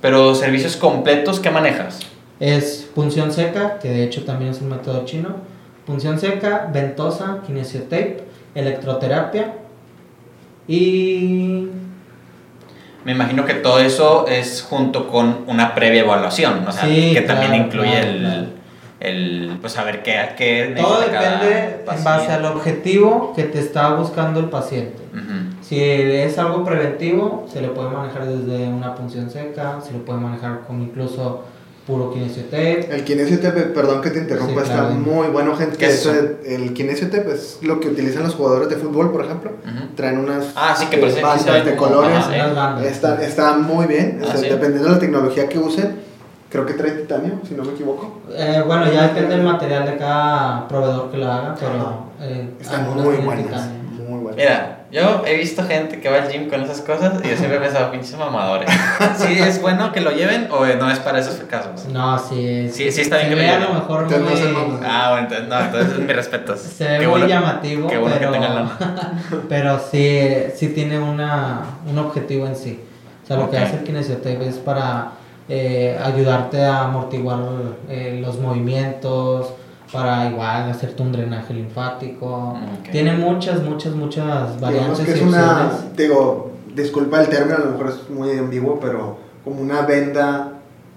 [0.00, 2.00] Pero servicios completos, ¿qué manejas?
[2.40, 5.36] Es punción seca, que de hecho también es un método chino.
[5.86, 9.54] Punción seca, ventosa, kinesiotape, electroterapia
[10.68, 11.68] y
[13.04, 17.54] Me imagino que todo eso es junto con una previa evaluación, o sea, que también
[17.54, 18.52] incluye el,
[19.02, 24.40] el, pues saber qué, qué Todo depende en base al objetivo que te está buscando
[24.40, 25.02] el paciente.
[25.62, 30.20] Si es algo preventivo, se le puede manejar desde una punción seca, se le puede
[30.20, 31.44] manejar con incluso
[31.86, 32.94] puro kinesiotape.
[32.94, 35.76] El kinesiotape, perdón que te interrumpa, está muy bueno, gente.
[35.76, 39.52] ¿Qué es el kinesiotape es lo que utilizan los jugadores de fútbol, por ejemplo.
[39.96, 42.24] Traen unas ah, sí, que bandas de colores.
[42.84, 46.11] está, está, muy bien, ah, dependiendo de la tecnología que usen.
[46.52, 48.20] Creo que trae titanio, si no me equivoco.
[48.30, 52.12] Eh, bueno, ya depende del material de cada proveedor que lo haga, pero...
[52.20, 53.68] Eh, Están muy buenas,
[54.06, 54.36] muy buenas.
[54.36, 57.56] Mira, yo he visto gente que va al gym con esas cosas y yo siempre
[57.56, 58.68] he pensado, pinches mamadores.
[59.16, 61.86] ¿Sí es bueno que lo lleven o no es para esos casos?
[61.90, 62.68] No, sí.
[62.70, 63.62] Sí, sí está bien que lo lleven.
[63.62, 64.78] a lo mejor muy...
[64.84, 66.54] Ah, bueno, entonces, no, entonces mi respeto.
[66.58, 68.30] Se ve muy llamativo, qué bueno pero...
[68.30, 69.12] que tengan la...
[69.48, 72.78] pero sí, sí tiene una, un objetivo en sí.
[73.24, 75.12] O sea, lo que hace el kinesiotape es para
[75.48, 77.38] eh, ayudarte a amortiguar
[77.88, 79.52] eh, los movimientos,
[79.92, 82.58] para igual hacerte un drenaje linfático.
[82.90, 85.04] Tiene muchas, muchas, muchas variantes.
[85.04, 89.60] que es una, digo, disculpa el término, a lo mejor es muy ambiguo, pero como
[89.60, 90.54] una venda,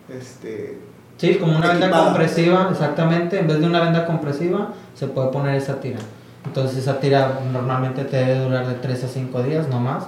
[0.09, 0.79] este...
[1.17, 3.39] Sí, como una venda compresiva, exactamente.
[3.39, 5.99] En vez de una venda compresiva, se puede poner esa tira.
[6.45, 10.05] Entonces esa tira normalmente te debe durar de 3 a 5 días, no más.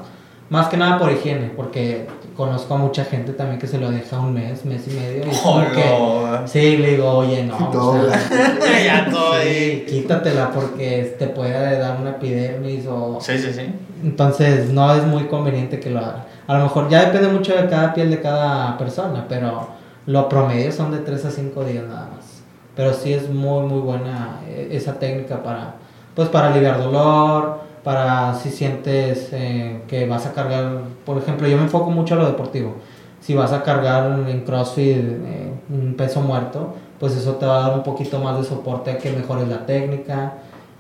[0.50, 4.20] Más que nada por higiene, porque conozco a mucha gente también que se lo deja
[4.20, 5.26] un mes, mes y medio.
[5.26, 6.48] Y oh, no.
[6.48, 7.58] sí, le digo, oye, no.
[7.58, 13.18] O sea, ya todo sí, quítatela porque te puede dar una epidermis o.
[13.20, 13.74] Sí, sí, sí.
[14.04, 16.28] Entonces, no es muy conveniente que lo haga.
[16.46, 19.70] A lo mejor ya depende mucho de cada piel de cada persona, pero
[20.06, 22.44] lo promedio son de 3 a 5 días nada más.
[22.76, 25.74] Pero sí es muy, muy buena eh, esa técnica para,
[26.16, 31.58] pues, para aliviar dolor para si sientes eh, que vas a cargar, por ejemplo, yo
[31.58, 32.76] me enfoco mucho a lo deportivo.
[33.22, 37.70] Si vas a cargar en CrossFit eh, un peso muerto, pues eso te va a
[37.70, 40.34] dar un poquito más de soporte a que mejores la técnica.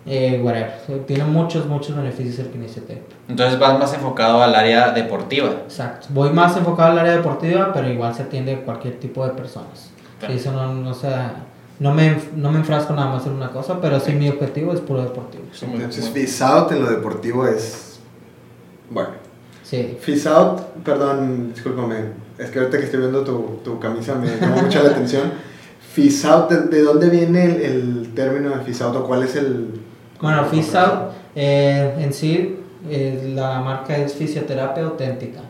[0.06, 1.04] Eh, whatever.
[1.06, 3.04] Tiene muchos, muchos beneficios el kinesiotape.
[3.28, 5.50] Entonces vas más enfocado al área deportiva.
[5.66, 6.08] Exacto.
[6.12, 9.92] Voy más enfocado al área deportiva, pero igual se atiende a cualquier tipo de personas.
[10.30, 11.44] eso no, no sea
[11.80, 14.82] no me, no me enfrasco nada más en una cosa, pero sí mi objetivo es
[14.82, 15.44] puro deportivo.
[15.62, 18.00] Entonces, Fish Out en lo deportivo es.
[18.90, 19.28] Bueno.
[19.64, 19.98] Sí.
[20.28, 21.96] Out, perdón, discúlpame,
[22.38, 25.24] es que ahorita que estoy viendo tu, tu camisa me llama mucho la atención.
[25.94, 29.82] Fish Out, ¿de, dónde viene el, el, término de Fish Out o cuál es el.
[30.22, 32.58] Bueno, Fish Out eh, en sí,
[32.90, 35.42] eh, la marca es fisioterapia auténtica.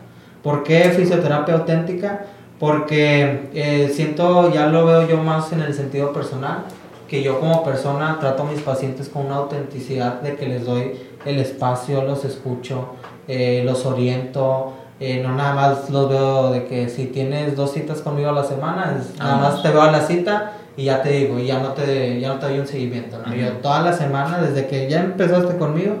[0.42, 2.26] ¿Por qué fisioterapia auténtica?
[2.58, 6.64] Porque eh, siento, ya lo veo yo más en el sentido personal,
[7.06, 10.92] que yo como persona trato a mis pacientes con una autenticidad de que les doy
[11.24, 12.94] el espacio, los escucho,
[13.28, 18.00] eh, los oriento, eh, no nada más los veo de que si tienes dos citas
[18.00, 21.38] conmigo a la semana, nada más te veo a la cita y ya te digo,
[21.38, 23.34] y ya no te, ya no te doy un seguimiento, ¿no?
[23.34, 25.94] Yo toda la semana, desde que ya empezaste conmigo,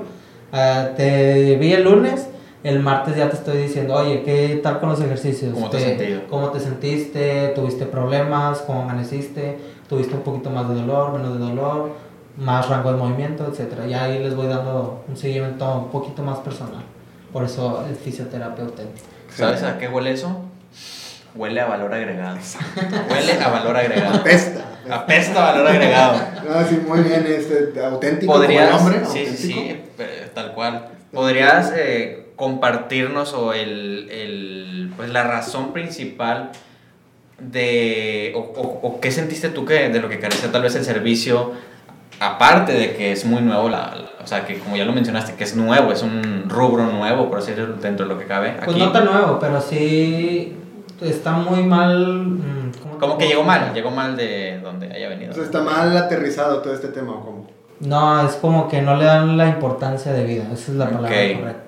[0.96, 2.27] te vi el lunes
[2.64, 5.54] el martes ya te estoy diciendo, oye, ¿qué tal con los ejercicios?
[5.54, 7.52] ¿Cómo te, ¿Cómo te sentiste?
[7.54, 8.58] ¿Tuviste problemas?
[8.62, 9.58] ¿Cómo amaneciste?
[9.88, 11.92] ¿Tuviste un poquito más de dolor, menos de dolor?
[12.36, 13.86] ¿Más rango de movimiento, etcétera?
[13.86, 16.82] Y ahí les voy dando un seguimiento un poquito más personal.
[17.32, 19.06] Por eso el fisioterapia auténtico.
[19.34, 20.40] ¿Sabes a qué huele eso?
[21.34, 22.38] Huele a valor agregado.
[23.10, 24.16] Huele a valor agregado.
[24.16, 24.64] Apesta.
[24.90, 26.18] Apesta a valor agregado.
[26.48, 30.88] No, sí, muy bien, este, auténtico ¿Podrías, como el Sí, sí, eh, tal cual.
[31.12, 36.52] ¿Podrías eh, compartirnos o el, el, pues la razón principal
[37.38, 41.52] de, o, o, qué sentiste tú que de lo que carecía tal vez el servicio,
[42.20, 45.42] aparte de que es muy nuevo, la, o sea, que como ya lo mencionaste, que
[45.42, 48.54] es nuevo, es un rubro nuevo, por así decirlo, dentro de lo que cabe.
[48.64, 50.56] Pues no tan nuevo, pero sí
[51.00, 52.24] está muy mal.
[52.24, 55.32] Mm, como que llegó mal, llegó mal de donde haya venido.
[55.36, 57.48] O está mal aterrizado todo este tema, ¿cómo?
[57.80, 61.08] No, es como que no le dan la importancia de vida, esa es la palabra
[61.08, 61.67] correcta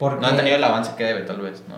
[0.00, 1.76] no han tenido el avance que debe, tal vez, ¿no?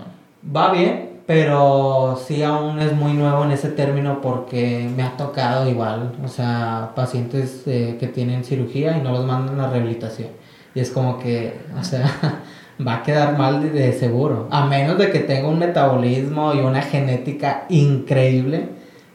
[0.55, 5.69] Va bien, pero sí aún es muy nuevo en ese término porque me ha tocado
[5.69, 10.29] igual, o sea, pacientes eh, que tienen cirugía y no los mandan a rehabilitación.
[10.75, 12.41] Y es como que, o sea,
[12.87, 14.49] va a quedar mal de, seguro.
[14.51, 18.69] A menos de que tenga un metabolismo y una genética increíble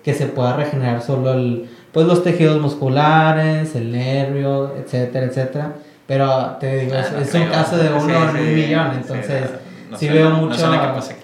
[0.04, 5.74] que se pueda regenerar solo el, pues los tejidos musculares, el nervio, etcétera, etcétera
[6.08, 9.44] pero te digo, ah, es, un caso de uno en un millón, entonces
[9.98, 10.74] sí, veo mucho...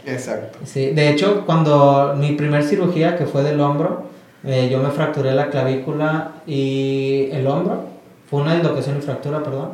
[0.05, 0.59] Exacto.
[0.65, 4.03] Sí, de hecho, cuando mi primer cirugía, que fue del hombro,
[4.43, 7.85] eh, yo me fracturé la clavícula y el hombro,
[8.29, 9.69] fue una dislocación y fractura, perdón.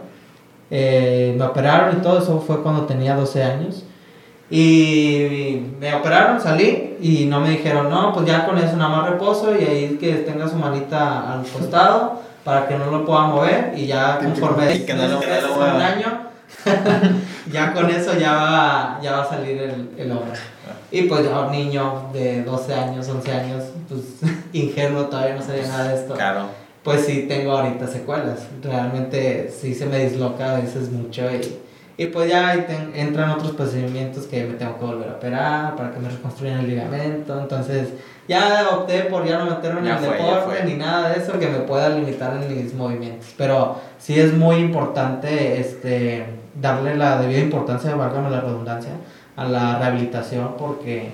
[0.69, 3.85] Eh, me operaron y todo eso fue cuando tenía 12 años.
[4.51, 9.09] Y me operaron, salí y no me dijeron, no, pues ya con eso nada más
[9.09, 13.73] reposo y ahí que tenga su manita al costado para que no lo pueda mover
[13.75, 16.29] y ya conforme que no lo, un año,
[17.53, 20.39] ya con eso ya va, ya va a salir el, el hombre.
[20.89, 24.01] Y pues yo, un niño de 12 años, 11 años, pues
[24.53, 26.15] ingenuo, todavía no sabía nada de esto.
[26.15, 26.47] Claro.
[26.81, 28.47] Pues sí tengo ahorita secuelas.
[28.63, 31.59] Realmente sí se me disloca a veces mucho y
[31.99, 32.53] y pues ya
[32.95, 36.69] entran otros procedimientos que me tengo que volver a operar para que me reconstruyan el
[36.69, 37.37] ligamento.
[37.37, 37.89] Entonces
[38.29, 41.59] ya opté por ya no meterme en el deporte ni nada de eso que me
[41.59, 43.33] pueda limitar en mis movimientos.
[43.35, 48.91] Pero sí es muy importante este, darle la debida importancia, válgame la redundancia,
[49.35, 51.11] a la rehabilitación porque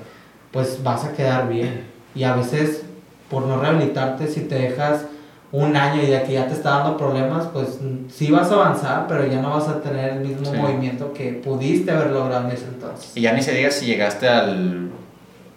[0.52, 1.86] pues vas a quedar bien.
[2.14, 2.84] Y a veces
[3.30, 5.06] por no rehabilitarte, si te dejas
[5.54, 7.80] un año y de aquí ya te está dando problemas, pues
[8.14, 11.92] sí vas a avanzar, pero ya no vas a tener el mismo movimiento que pudiste
[11.92, 13.14] haber logrado en ese entonces.
[13.16, 14.90] Y ya ni se diga si llegaste al,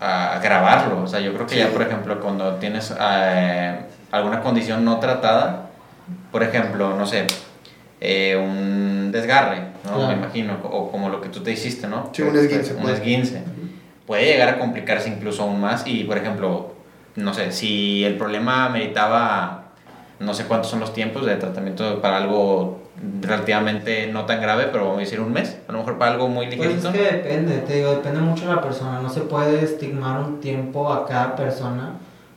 [0.00, 3.80] a grabarlo, o sea, yo creo que ya, por ejemplo, cuando tienes eh,
[4.12, 5.70] alguna condición no tratada,
[6.30, 7.26] por ejemplo, no sé,
[8.00, 10.06] eh, un desgarre, ¿no?
[10.06, 12.10] Me imagino, o como lo que tú te hiciste, ¿no?
[12.12, 12.74] Sí, un esguince.
[12.74, 12.94] Un pues.
[12.94, 13.42] esguince.
[14.06, 16.74] Puede llegar a complicarse incluso aún más y, por ejemplo,
[17.16, 19.64] no sé, si el problema meritaba
[20.20, 22.87] no sé cuántos son los tiempos de tratamiento para algo
[23.20, 26.28] relativamente no tan grave, pero vamos a decir un mes, a lo mejor para algo
[26.28, 26.90] muy ligerito.
[26.90, 30.20] Pues es que depende, te digo, depende mucho de la persona, no se puede estigmar
[30.20, 31.92] un tiempo a cada persona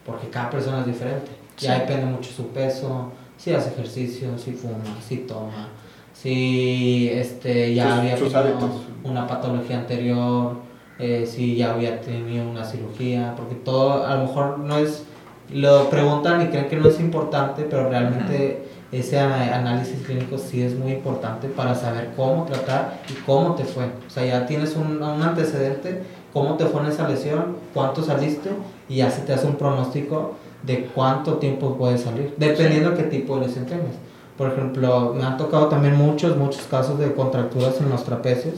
[0.06, 1.32] porque cada persona es diferente.
[1.58, 5.70] Ya depende mucho su peso, si hace ejercicio, si fuma, si toma,
[6.14, 8.70] si este, ya había tenido
[9.04, 10.56] una patología anterior,
[10.98, 15.06] eh, si ya había tenido una cirugía, porque todo a lo mejor no es
[15.54, 20.78] lo preguntan y creen que no es importante, pero realmente ese análisis clínico sí es
[20.78, 23.86] muy importante para saber cómo tratar y cómo te fue.
[23.86, 28.50] O sea, ya tienes un, un antecedente, cómo te fue en esa lesión, cuánto saliste
[28.90, 33.04] y ya se te hace un pronóstico de cuánto tiempo puedes salir, dependiendo de qué
[33.04, 33.96] tipo de lesión tengas.
[34.38, 38.56] Por ejemplo, me han tocado también muchos, muchos casos de contracturas en los trapecios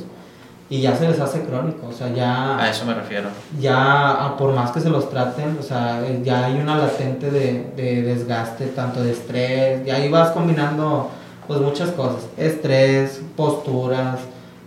[0.69, 2.57] y ya se les hace crónico, o sea, ya...
[2.57, 3.29] A eso me refiero.
[3.59, 8.01] Ya, por más que se los traten, o sea, ya hay una latente de, de
[8.01, 11.09] desgaste, tanto de estrés, y ahí vas combinando
[11.47, 14.19] pues muchas cosas, estrés, posturas,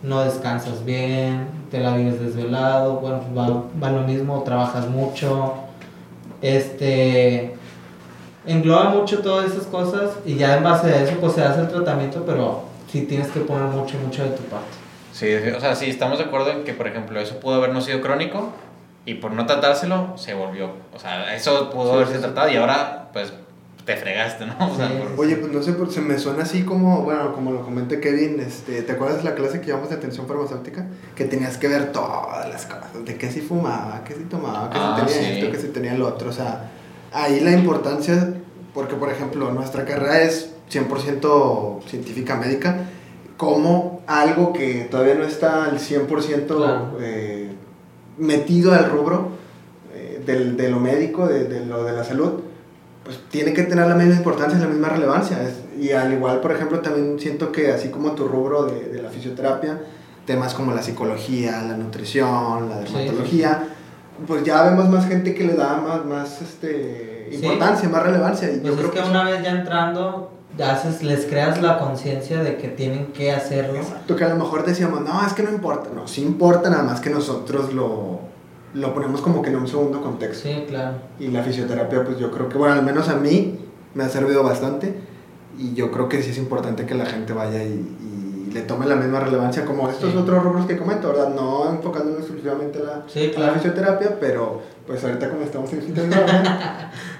[0.02, 5.54] no descansas bien, te la vives desvelado, bueno, pues va, va lo mismo, trabajas mucho,
[6.42, 7.56] este,
[8.46, 11.68] engloba mucho todas esas cosas y ya en base a eso pues se hace el
[11.68, 14.85] tratamiento, pero sí tienes que poner mucho, mucho de tu parte.
[15.16, 17.80] Sí, o sea, sí, estamos de acuerdo en que, por ejemplo, eso pudo haber no
[17.80, 18.52] sido crónico
[19.06, 20.72] y por no tratárselo se volvió.
[20.94, 23.32] O sea, eso pudo haberse tratado y ahora, pues,
[23.86, 24.54] te fregaste, ¿no?
[25.16, 28.82] Oye, pues no sé, se me suena así como, bueno, como lo comenté Kevin, este,
[28.82, 30.84] ¿te acuerdas de la clase que llevamos de atención farmacéutica?
[31.14, 34.76] Que tenías que ver todas las cosas, de qué si fumaba, qué si tomaba, qué
[34.76, 36.28] si ah, tenía esto, qué si tenía lo otro.
[36.28, 36.72] O sea,
[37.10, 38.34] ahí la importancia,
[38.74, 42.80] porque por ejemplo, nuestra carrera es 100% científica médica
[43.36, 47.52] como algo que todavía no está al 100% eh,
[48.18, 49.30] metido al rubro
[49.94, 52.40] eh, del, de lo médico, de, de, lo de la salud,
[53.04, 55.38] pues tiene que tener la misma importancia la misma relevancia.
[55.78, 59.10] y al igual, por ejemplo, también siento que así como tu rubro de, de la
[59.10, 59.78] fisioterapia,
[60.26, 63.68] temas como la psicología, la nutrición, la dermatología,
[64.26, 68.50] pues ya vemos más gente que le da más, más este, importancia, más relevancia.
[68.50, 70.32] Y yo pues creo que, que una vez ya entrando,
[70.64, 73.76] haces, les creas la conciencia de que tienen que hacerlo.
[73.76, 75.90] Exacto, que a lo mejor decíamos, no, es que no importa.
[75.94, 78.20] No, sí importa, nada más que nosotros lo,
[78.74, 80.48] lo ponemos como que en un segundo contexto.
[80.48, 80.96] Sí, claro.
[81.18, 83.58] Y la fisioterapia, pues yo creo que, bueno, al menos a mí
[83.94, 84.94] me ha servido bastante.
[85.58, 88.06] Y yo creo que sí es importante que la gente vaya y,
[88.52, 91.28] le tome la misma relevancia como estos otros rubros que comento, ¿verdad?
[91.34, 95.80] No enfocándonos exclusivamente a la, sí, la fisioterapia, pero pues ahorita como estamos en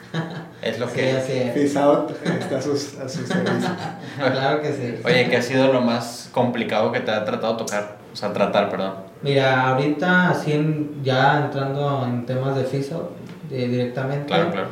[0.66, 1.20] Es lo que...
[1.20, 3.28] Sí, está a sus, a sus
[4.16, 4.94] claro que sí.
[5.04, 7.98] Oye, ¿qué ha sido lo más complicado que te ha tratado tocar?
[8.12, 8.94] O sea, tratar, perdón.
[9.22, 13.10] Mira, ahorita así ya entrando en temas de fisio
[13.48, 14.26] directamente.
[14.26, 14.68] Claro, claro.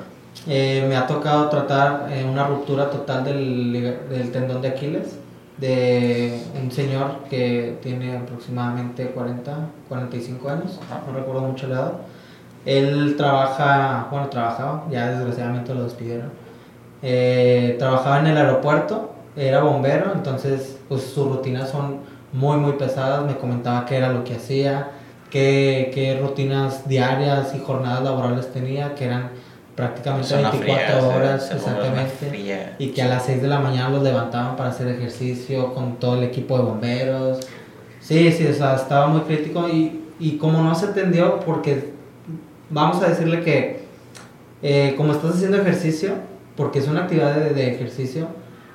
[0.49, 5.19] Eh, me ha tocado tratar eh, una ruptura total del, del tendón de Aquiles
[5.59, 9.57] de un señor que tiene aproximadamente 40,
[9.89, 11.93] 45 años, no recuerdo mucho la edad
[12.65, 16.31] él trabaja, bueno, trabajaba, ya desgraciadamente lo despidieron.
[17.03, 21.99] Eh, trabajaba en el aeropuerto, era bombero, entonces pues sus rutinas son
[22.33, 23.25] muy, muy pesadas.
[23.27, 24.93] Me comentaba qué era lo que hacía,
[25.31, 29.31] qué, qué rutinas diarias y jornadas laborales tenía, que eran
[29.77, 34.71] prácticamente 24 horas exactamente y que a las 6 de la mañana los levantaban para
[34.71, 37.41] hacer ejercicio con todo el equipo de bomberos
[37.99, 41.94] sí sí o sea, estaba muy crítico y y como no se atendió, porque
[42.75, 43.85] vamos a decirle que
[44.61, 46.15] eh, como estás haciendo ejercicio,
[46.57, 48.27] porque es una actividad de, de, ejercicio,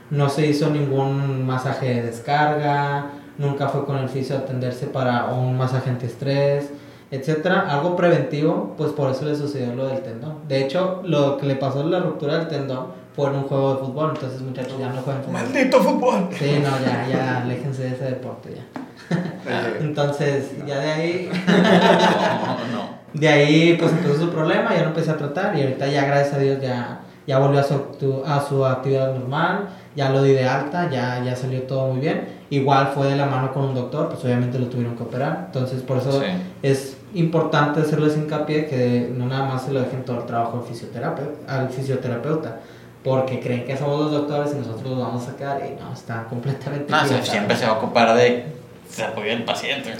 [0.10, 5.26] no se hizo ningún masaje de descarga, nunca fue con el fisio a atenderse para
[5.26, 6.70] un masaje antiestrés,
[7.12, 10.48] etcétera, algo preventivo, pues por eso le sucedió lo del tendón.
[10.48, 13.74] De hecho, lo que le pasó en la ruptura del tendón fue en un juego
[13.74, 15.42] de fútbol, entonces muchachos ya no juegan fútbol.
[15.42, 16.30] ¡Maldito fútbol!
[16.38, 19.78] Sí, no, ya, ya, aléjense de ese deporte ya.
[19.82, 21.30] entonces, ya de ahí...
[23.14, 26.36] De ahí, pues empezó su problema, ya no empecé a tratar y ahorita ya, gracias
[26.36, 30.48] a Dios, ya, ya volvió a su, a su actividad normal, ya lo di de
[30.48, 32.40] alta, ya, ya salió todo muy bien.
[32.50, 35.46] Igual fue de la mano con un doctor, pues obviamente lo tuvieron que operar.
[35.48, 36.22] Entonces, por eso
[36.62, 40.64] es importante hacerles hincapié que no nada más se lo dejen todo el trabajo al
[40.64, 42.60] fisioterapeuta, al fisioterapeuta
[43.04, 46.26] porque creen que somos los doctores y nosotros los vamos a sacar y no, está
[46.26, 46.92] completamente...
[46.92, 48.46] No, siempre se va a ocupar de
[49.04, 49.92] apoyar al paciente,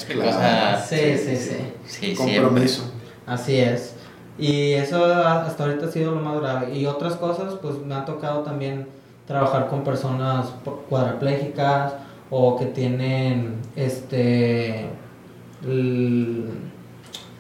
[0.86, 2.16] sí, sí, sí, sí.
[2.16, 2.92] Compromiso.
[3.30, 3.96] Así es.
[4.38, 6.76] Y eso hasta ahorita ha sido lo más grave.
[6.76, 8.88] Y otras cosas, pues me ha tocado también
[9.28, 10.48] trabajar con personas
[10.90, 11.94] cuadraplégicas
[12.32, 14.90] o que tienen este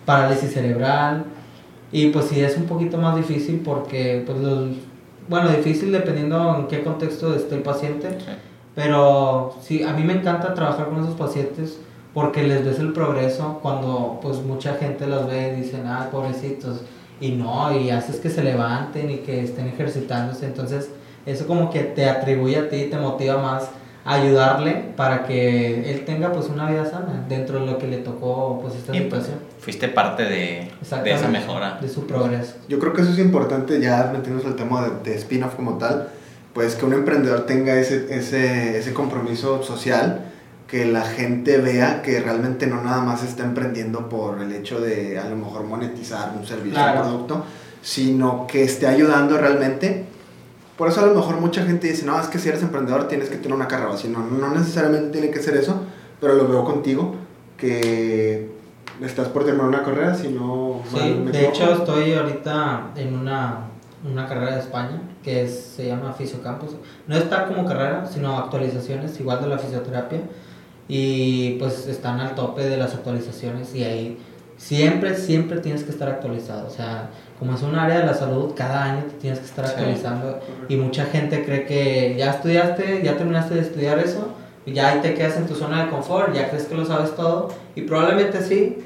[0.05, 1.25] parálisis cerebral
[1.91, 4.37] y pues sí es un poquito más difícil porque pues
[5.27, 8.17] bueno difícil dependiendo en qué contexto esté el paciente
[8.75, 11.79] pero sí a mí me encanta trabajar con esos pacientes
[12.19, 16.81] porque les ves el progreso cuando pues mucha gente los ve y dicen ah pobrecitos
[17.21, 20.89] y no y haces que se levanten y que estén ejercitándose entonces
[21.25, 23.69] eso como que te atribuye a ti y te motiva más
[24.03, 28.59] ayudarle para que él tenga pues una vida sana dentro de lo que le tocó
[28.61, 29.37] pues esta pues, situación.
[29.59, 31.79] fuiste parte de, de, esa mejora.
[31.79, 32.55] De su progreso.
[32.67, 36.09] Yo creo que eso es importante ya metiéndonos al tema de, de spin-off como tal,
[36.53, 40.28] pues que un emprendedor tenga ese, ese, ese compromiso social,
[40.69, 45.17] que la gente vea que realmente no nada más está emprendiendo por el hecho de
[45.17, 47.43] a lo mejor monetizar un servicio o producto,
[47.81, 50.05] sino que esté ayudando realmente
[50.79, 53.27] por eso a lo mejor mucha gente dice, no, es que si eres emprendedor tienes
[53.27, 54.07] que tener una carrera así.
[54.07, 55.81] No, no necesariamente tiene que ser eso,
[56.21, 57.15] pero lo veo contigo,
[57.57, 58.49] que
[59.01, 60.81] estás por terminar una carrera, si no...
[60.89, 63.67] Sí, de hecho estoy ahorita en una,
[64.09, 66.77] una carrera de España que se llama Fisiocampus.
[67.07, 70.21] No está como carrera, sino actualizaciones, igual de la fisioterapia.
[70.89, 74.17] Y pues están al tope de las actualizaciones y ahí
[74.57, 76.67] siempre, siempre tienes que estar actualizado.
[76.67, 79.65] O sea, como es un área de la salud, cada año te tienes que estar
[79.65, 84.33] actualizando y mucha gente cree que ya estudiaste, ya terminaste de estudiar eso,
[84.65, 87.15] y ya ahí te quedas en tu zona de confort, ya crees que lo sabes
[87.15, 88.77] todo y probablemente sí,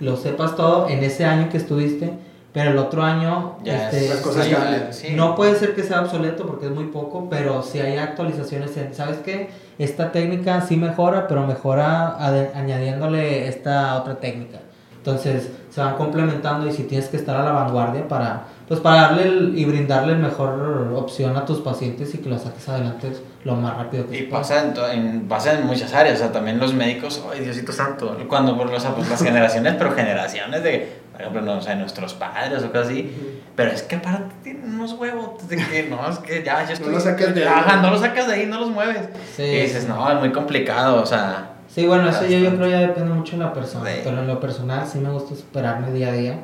[0.00, 2.12] lo sepas todo en ese año que estuviste,
[2.52, 7.28] pero el otro año este, no puede ser que sea obsoleto porque es muy poco,
[7.30, 9.48] pero si hay actualizaciones, ¿sabes qué?
[9.78, 12.16] Esta técnica sí mejora, pero mejora
[12.54, 14.58] añadiéndole esta otra técnica.
[14.98, 19.02] Entonces se van complementando y si tienes que estar a la vanguardia para, pues para
[19.02, 23.12] darle y brindarle mejor opción a tus pacientes y que lo saques adelante
[23.44, 24.62] lo más rápido que Y pasa
[24.92, 28.70] en, pasa en muchas áreas, o sea, también los médicos, ay Diosito Santo, cuando por
[28.70, 32.88] los, pues, las generaciones, pero generaciones de, por ejemplo, no sé, nuestros padres o cosas
[32.88, 33.12] así,
[33.54, 36.88] pero es que para tienen unos huevos, de que no, es que ya, ya estoy...
[36.88, 37.64] No lo sacas de ahí.
[37.82, 39.08] no lo sacas de ahí, no los mueves.
[39.38, 41.50] y dices, no, es muy complicado, o sea...
[41.68, 44.40] Sí, bueno, eso yo, yo creo ya depende mucho de la persona, pero en lo
[44.40, 46.38] personal sí me gusta superarme día a día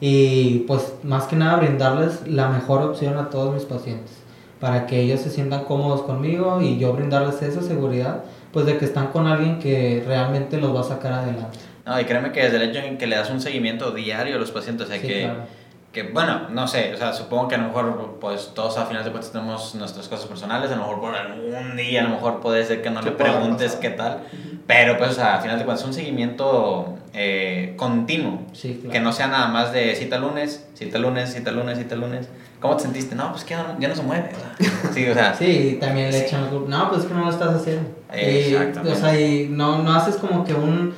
[0.00, 4.12] y pues más que nada brindarles la mejor opción a todos mis pacientes
[4.58, 8.84] para que ellos se sientan cómodos conmigo y yo brindarles esa seguridad pues de que
[8.84, 11.58] están con alguien que realmente los va a sacar adelante.
[11.90, 14.38] No, y créeme que desde el hecho en que le das un seguimiento diario a
[14.38, 15.28] los pacientes, o sea, que
[15.92, 19.02] que bueno, no sé, o sea, supongo que a lo mejor pues todos a final
[19.02, 22.40] de cuentas tenemos nuestras cosas personales, a lo mejor por algún día a lo mejor
[22.40, 24.20] puede ser que no le preguntes qué tal,
[24.68, 28.42] pero pues o sea, a final de cuentas un seguimiento eh, continuo,
[28.92, 32.28] que no sea nada más de cita lunes, cita lunes, cita lunes, cita lunes.
[32.60, 33.16] ¿Cómo te sentiste?
[33.16, 34.30] No, pues que ya no, se mueve.
[34.92, 35.34] sí, o sea.
[35.34, 37.88] Sí, también le echan No, pues que no lo estás haciendo.
[38.12, 38.92] Exactamente.
[38.92, 40.94] o sea, y no, no haces como que un,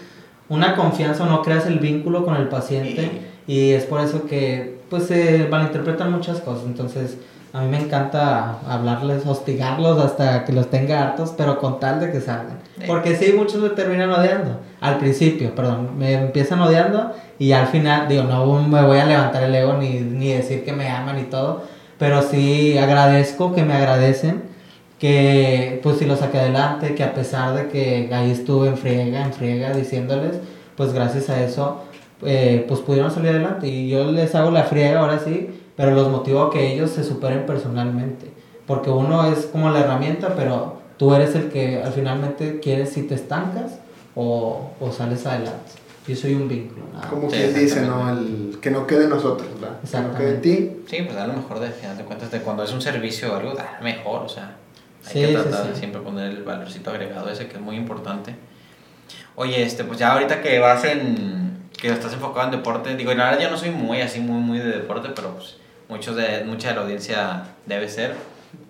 [0.52, 3.10] una confianza o no creas el vínculo con el paciente.
[3.46, 6.64] Y es por eso que pues se malinterpretan muchas cosas.
[6.66, 7.16] Entonces,
[7.54, 12.12] a mí me encanta hablarles, hostigarlos hasta que los tenga hartos, pero con tal de
[12.12, 12.58] que salgan.
[12.86, 14.60] Porque sí, muchos me terminan odiando.
[14.80, 19.42] Al principio, perdón, me empiezan odiando y al final, digo, no me voy a levantar
[19.44, 21.62] el ego ni, ni decir que me aman y todo,
[21.98, 24.42] pero sí agradezco que me agradecen,
[25.02, 29.24] que pues si lo saqué adelante, que a pesar de que ahí estuve en friega,
[29.24, 30.36] en friega diciéndoles,
[30.76, 31.80] pues gracias a eso
[32.24, 33.66] eh, pues pudieron salir adelante.
[33.66, 37.02] Y yo les hago la friega ahora sí, pero los motivo a que ellos se
[37.02, 38.30] superen personalmente.
[38.64, 43.02] Porque uno es como la herramienta, pero tú eres el que al finalmente quieres si
[43.02, 43.80] te estancas
[44.14, 45.72] o, o sales adelante.
[46.06, 46.84] yo soy un vínculo.
[47.10, 48.08] Como quien dice, ¿no?
[48.08, 49.80] El, que no quede nosotros, ¿verdad?
[49.80, 50.70] Que no quede ti.
[50.86, 53.36] Sí, pues da lo mejor de final de cuentas de cuando es un servicio o
[53.36, 54.58] algo, da mejor, o sea,
[55.06, 58.34] hay que tratar de siempre poner el valorcito agregado ese que es muy importante.
[59.34, 63.30] Oye, este, pues ya ahorita que vas en, que estás enfocado en deporte, digo, la
[63.30, 65.56] verdad yo no soy muy así, muy, muy de deporte, pero pues
[65.88, 68.14] muchos de, mucha de la audiencia debe ser.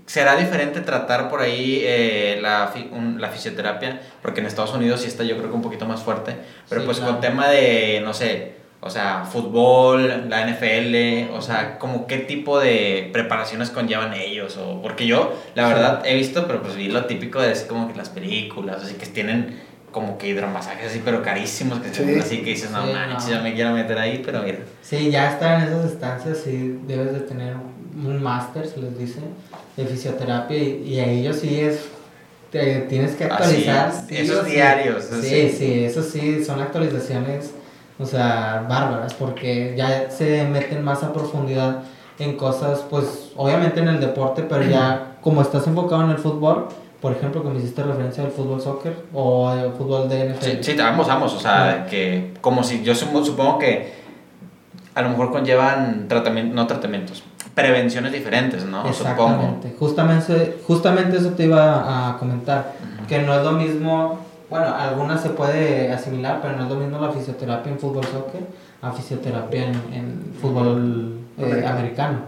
[0.06, 2.72] ¿Será diferente tratar por ahí eh, la,
[3.18, 4.00] la fisioterapia?
[4.20, 6.36] Porque en Estados Unidos sí está yo creo que un poquito más fuerte,
[6.68, 12.08] pero pues con tema de, no sé, o sea, fútbol, la NFL, o sea, como
[12.08, 16.74] qué tipo de preparaciones conllevan ellos, o porque yo, la verdad, he visto, pero pues
[16.74, 19.60] vi lo típico de así como que las películas, así que tienen
[19.92, 23.54] como que hidromasajes así, pero carísimos, que se así que dices, no manches, yo me
[23.54, 24.58] quiero meter ahí, pero mira.
[24.82, 29.20] Sí, ya está en esas estancias, sí, debes de tener un máster, se les dice,
[29.76, 31.88] de fisioterapia, y, y a ellos sí es
[32.50, 33.92] te tienes que ah, actualizar.
[34.10, 35.04] esos diarios.
[35.22, 37.52] Sí, sí, eso sí, son actualizaciones
[38.02, 41.82] o sea, bárbaras, porque ya se meten más a profundidad
[42.18, 46.68] en cosas, pues obviamente en el deporte, pero ya como estás enfocado en el fútbol,
[47.00, 50.44] por ejemplo, que me hiciste referencia al fútbol soccer o el fútbol de NFL.
[50.44, 53.92] Sí, sí vamos, vamos, o sea, que como si yo supongo que
[54.94, 57.22] a lo mejor conllevan tratamientos, no tratamientos,
[57.54, 58.86] prevenciones diferentes, ¿no?
[58.86, 59.74] Exactamente.
[59.78, 62.74] Justamente, justamente eso te iba a comentar,
[63.08, 64.18] que no es lo mismo
[64.52, 68.42] bueno, algunas se puede asimilar, pero no es lo mismo la fisioterapia en fútbol soccer
[68.82, 72.18] a fisioterapia en, fútbol eh, americano.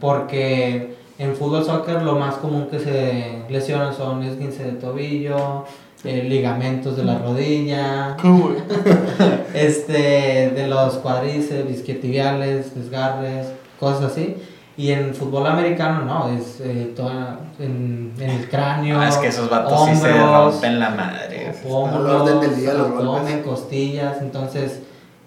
[0.00, 5.66] Porque en fútbol soccer lo más común que se lesionan son esguince de tobillo,
[6.02, 8.16] eh, ligamentos de la rodilla,
[9.54, 13.48] este, de los cuádriceps, isquiotibiales, desgarres,
[13.78, 14.34] cosas así.
[14.78, 19.00] Y en fútbol americano no, es eh, toda en, en, el cráneo.
[19.00, 21.54] Ah, es que esos vatos hombros, sí se rompen la madre.
[21.66, 24.20] Hombros, del día, abdomen, costillas.
[24.20, 24.80] Entonces,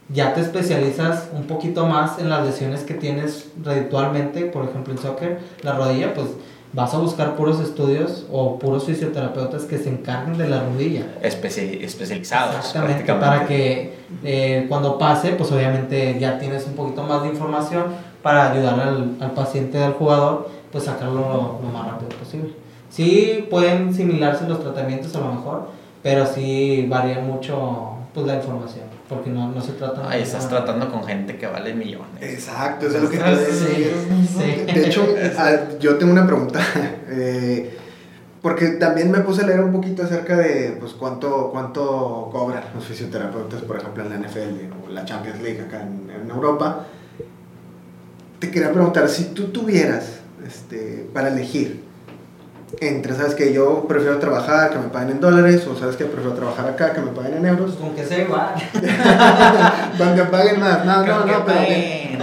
[0.10, 4.46] ya te especializas un poquito más en las lesiones que tienes reditualmente.
[4.46, 6.28] Por ejemplo, en soccer, la rodilla, pues
[6.74, 11.08] vas a buscar puros estudios o puros fisioterapeutas que se encarguen de la rodilla.
[11.24, 12.56] Especi especializados.
[12.58, 17.86] Exactamente, para que eh, cuando pase, pues obviamente ya tienes un poquito más de información
[18.22, 22.54] para ayudar al, al paciente, al jugador, pues sacarlo lo, más rápido posible.
[22.90, 25.70] Sí pueden similarse los tratamientos a lo mejor,
[26.04, 30.10] pero sí varía mucho pues la información, porque no, no se trata...
[30.10, 32.22] Ahí estás tratando con gente que vale millones.
[32.22, 33.94] Exacto, eso es lo que te decir.
[34.28, 35.06] Sí, De hecho,
[35.80, 36.60] yo tengo una pregunta.
[37.12, 37.76] Eh,
[38.44, 42.86] porque también me puse a leer un poquito acerca de pues, cuánto, cuánto cobran los
[42.86, 46.86] fisioterapeutas, por ejemplo, en la NFL o la Champions League acá en, en Europa
[48.40, 51.90] te quería preguntar, si tú tuvieras este, para elegir
[52.82, 56.34] entre, ¿sabes que Yo prefiero trabajar, que me paguen en dólares, o ¿sabes que Prefiero
[56.34, 57.76] trabajar acá, que me paguen en euros.
[57.76, 58.54] Con que sea igual.
[59.98, 60.86] Donde paguen más.
[60.86, 61.60] No, no, no, pero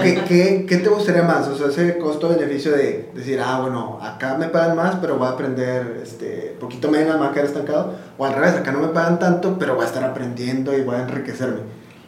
[0.03, 1.49] ¿qué, qué, qué te gustaría más?
[1.49, 5.33] O sea, ese costo-beneficio de decir, ah, bueno, acá me pagan más, pero voy a
[5.33, 7.95] aprender este, poquito menos, me voy a quedar estancado.
[8.17, 10.97] O al revés, acá no me pagan tanto, pero voy a estar aprendiendo y voy
[10.97, 11.61] a enriquecerme.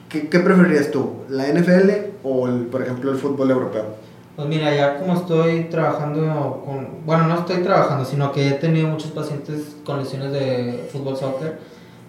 [0.09, 1.25] ¿Qué, qué preferirías tú?
[1.29, 1.91] ¿La NFL
[2.23, 3.85] o, el, por ejemplo, el fútbol europeo?
[4.37, 8.87] Pues mira, ya como estoy trabajando con, bueno, no estoy trabajando, sino que he tenido
[8.87, 11.59] muchos pacientes con lesiones de fútbol soccer,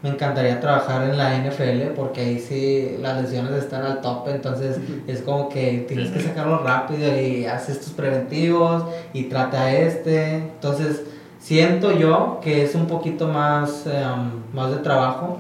[0.04, 4.78] me encantaría trabajar en la NFL porque ahí sí las lesiones están al top, entonces
[5.08, 11.02] es como que tienes que sacarlo rápido y haces tus preventivos y trata este, entonces
[11.40, 15.40] siento yo que es un poquito más, em, más de trabajo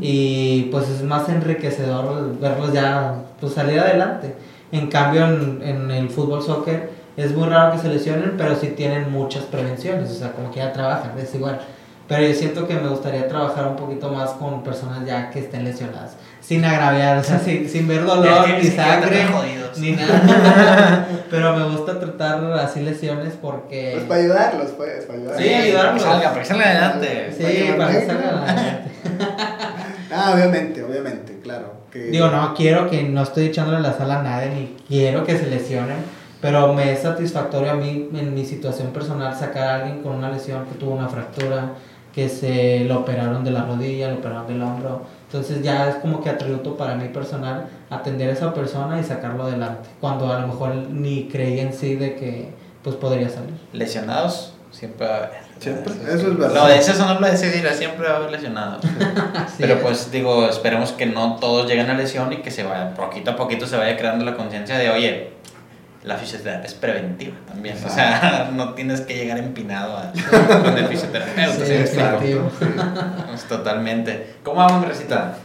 [0.00, 4.34] y pues es más enriquecedor verlos ya pues salir adelante.
[4.72, 8.68] En cambio en, en, el fútbol soccer es muy raro que se lesionen, pero sí
[8.68, 11.60] tienen muchas prevenciones, o sea, como que ya trabajan, es igual.
[12.08, 15.64] Pero yo siento que me gustaría trabajar un poquito más con personas ya que estén
[15.64, 19.26] lesionadas, sin agraviar, o sea, sin, sin ver dolor, ni sangre,
[19.78, 21.08] ni nada.
[21.30, 23.92] Pero me gusta tratar así lesiones porque...
[23.94, 25.42] Pues para ayudarlos, pues, para ayudarlos.
[25.42, 26.02] Sí, ayudarlos.
[26.02, 27.34] Para que salga, para que salga adelante.
[27.36, 28.90] Sí, para que salga adelante.
[30.12, 31.74] ah, obviamente, obviamente, claro.
[31.90, 32.06] Que...
[32.06, 35.48] Digo, no, quiero que no estoy echándole la sala a nadie, ni quiero que se
[35.48, 35.98] lesionen,
[36.40, 40.30] pero me es satisfactorio a mí, en mi situación personal, sacar a alguien con una
[40.30, 41.74] lesión que tuvo una fractura,
[42.16, 45.02] que se lo operaron de la rodilla, lo operaron del hombro.
[45.26, 49.44] Entonces ya es como que atributo para mí personal atender a esa persona y sacarlo
[49.44, 52.48] adelante, cuando a lo mejor ni creí en sí de que
[52.82, 53.54] pues podría salir.
[53.72, 55.45] Lesionados siempre va a haber.
[55.58, 56.54] Siempre, eso es verdad.
[56.54, 58.84] No, de eso no lo decidirá, siempre va a haber lesionados.
[59.58, 63.30] Pero pues digo, esperemos que no todos lleguen a lesión y que se vaya, poquito
[63.30, 65.30] a poquito se vaya creando la conciencia de, oye,
[66.04, 67.76] la fisioterapia es preventiva también.
[67.84, 70.12] O sea, no tienes que llegar empinado a,
[70.62, 71.66] con el fisioterapeuta.
[71.66, 72.36] Sí, ¿sí?
[73.28, 74.36] Pues, totalmente.
[74.44, 75.36] ¿Cómo vamos, Recita?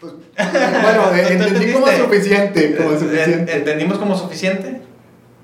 [0.00, 3.56] Pues, bueno, entendí como suficiente, como suficiente.
[3.56, 4.93] ¿Entendimos como suficiente?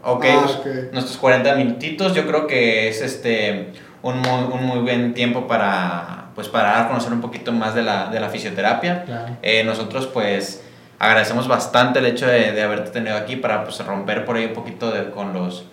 [0.02, 3.72] Ah, pues, nuestros 40 minutitos yo creo que es este
[4.02, 7.74] un muy, un muy buen tiempo para, pues, para dar a conocer un poquito más
[7.74, 9.36] de la, de la fisioterapia.
[9.42, 10.62] Eh, nosotros pues
[10.98, 14.52] agradecemos bastante el hecho de, de, haberte tenido aquí para pues, romper por ahí un
[14.54, 15.64] poquito de, con, los,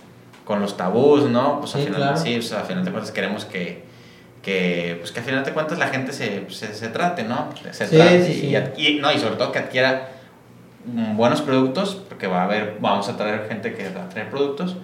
[0.43, 1.59] con los tabús, ¿no?
[1.59, 3.83] Pues, sí, al final, sí, pues, al final de cuentas queremos que,
[4.41, 7.49] que, pues, que al final de cuentas la gente se, se, se trate, ¿no?
[7.71, 10.16] Se trate y, y, no, y sobre todo que adquiera
[11.15, 14.77] buenos productos, porque va a haber, vamos a traer gente que va a traer productos,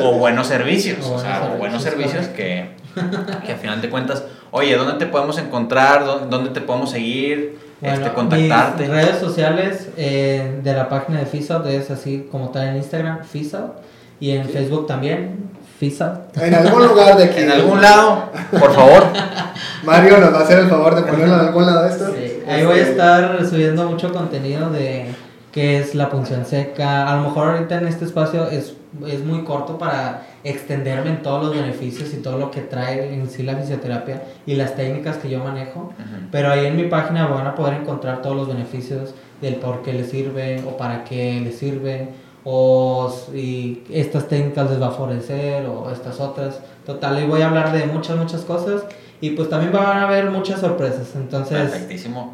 [0.00, 2.70] o buenos servicios, o, sea, buenos servicios que,
[3.46, 6.04] que al final de cuentas, oye, ¿dónde te podemos encontrar?
[6.28, 7.70] ¿Dónde te podemos seguir?
[7.82, 8.82] este, contactarte.
[8.82, 13.24] Mis redes sociales eh, de la página de FISA es así como tal en Instagram,
[13.24, 13.72] FISA,
[14.18, 16.26] y en Facebook también, FISA.
[16.34, 17.40] En algún lugar de aquí.
[17.40, 19.04] En algún lado, por favor.
[19.82, 22.14] Mario nos va a hacer el favor de ponerlo en algún lado de esto.
[22.46, 25.06] Ahí voy a este, estar subiendo mucho contenido de
[25.52, 27.10] qué es la punción seca.
[27.10, 28.74] A lo mejor ahorita en este espacio es,
[29.06, 33.28] es muy corto para extenderme en todos los beneficios y todo lo que trae en
[33.28, 35.92] sí la fisioterapia y las técnicas que yo manejo.
[36.30, 39.92] Pero ahí en mi página van a poder encontrar todos los beneficios del por qué
[39.92, 42.08] les sirve o para qué les sirve
[42.44, 46.60] o si estas técnicas les va a favorecer o estas otras.
[46.86, 48.84] Total, hoy voy a hablar de muchas, muchas cosas
[49.20, 51.14] y pues también van a haber muchas sorpresas.
[51.14, 51.74] Entonces,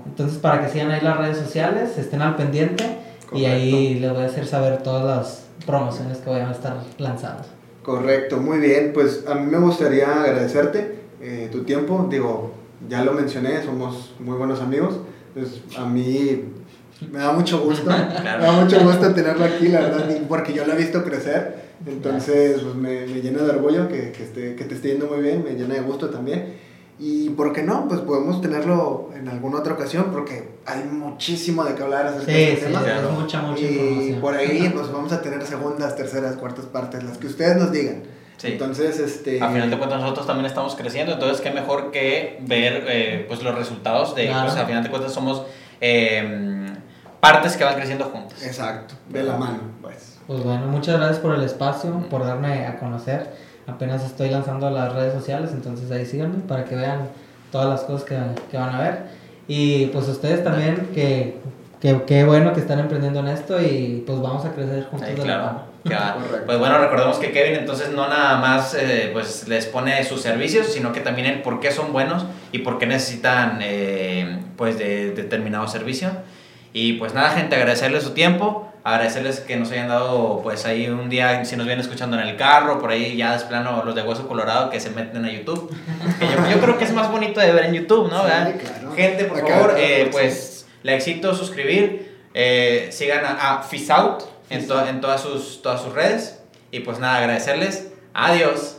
[0.07, 4.23] entonces para que sigan ahí las redes sociales, estén al pendiente y ahí les voy
[4.23, 7.43] a hacer saber todas las promociones que voy a estar lanzando.
[7.83, 8.93] Correcto, muy bien.
[8.93, 12.07] Pues a mí me gustaría agradecerte eh, tu tiempo.
[12.11, 12.53] Digo,
[12.89, 14.99] ya lo mencioné, somos muy buenos amigos.
[15.35, 16.45] Pues a mí
[17.13, 17.91] me da mucho gusto.
[18.23, 21.67] Me da mucho gusto tenerlo aquí, la verdad, porque yo lo he visto crecer.
[21.87, 25.21] Entonces, pues me, me llena de orgullo que, que, esté, que te esté yendo muy
[25.21, 26.55] bien, me llena de gusto también.
[26.99, 31.75] Y por qué no, pues podemos tenerlo en alguna otra ocasión porque hay muchísimo de
[31.75, 32.81] qué hablar acerca de este tema.
[33.19, 37.27] mucha, mucha y por ahí pues vamos a tener segundas, terceras, cuartas partes, las que
[37.27, 38.05] ustedes nos digan.
[38.43, 39.43] Entonces, este...
[39.43, 43.43] A final de cuentas nosotros también estamos creciendo, entonces qué mejor que ver eh, pues
[43.43, 44.27] los resultados de...
[44.27, 45.43] Pues a final de cuentas somos
[45.81, 46.77] em,
[47.21, 48.43] partes que van creciendo juntas.
[48.43, 50.19] Exacto, de la mano, pues.
[50.27, 54.93] Pues bueno, muchas gracias por el espacio, por darme a conocer apenas estoy lanzando las
[54.93, 57.09] redes sociales, entonces ahí síganme para que vean
[57.51, 58.17] todas las cosas que,
[58.51, 59.03] que van a ver.
[59.49, 61.37] Y pues ustedes también, que
[61.81, 65.09] qué bueno que están emprendiendo en esto y pues vamos a crecer juntos.
[65.21, 65.61] claro.
[66.47, 70.67] pues bueno, recordemos que Kevin entonces no nada más eh, pues les pone sus servicios,
[70.67, 75.13] sino que también el por qué son buenos y por qué necesitan eh, pues de
[75.13, 76.11] determinado servicio.
[76.73, 81.09] Y pues nada, gente, agradecerles su tiempo agradecerles que nos hayan dado, pues ahí un
[81.09, 84.03] día, si nos vienen escuchando en el carro, por ahí ya es plano los de
[84.03, 85.75] Hueso Colorado que se meten a YouTube.
[86.51, 88.23] yo, creo que es más bonito de ver en YouTube, ¿no?
[88.95, 95.01] Gente, por favor, eh, pues le éxito suscribir, eh, sigan a, a Fizout en, en
[95.01, 96.41] todas, sus, todas sus redes.
[96.71, 97.89] Y pues nada, agradecerles.
[98.15, 98.76] Adiós.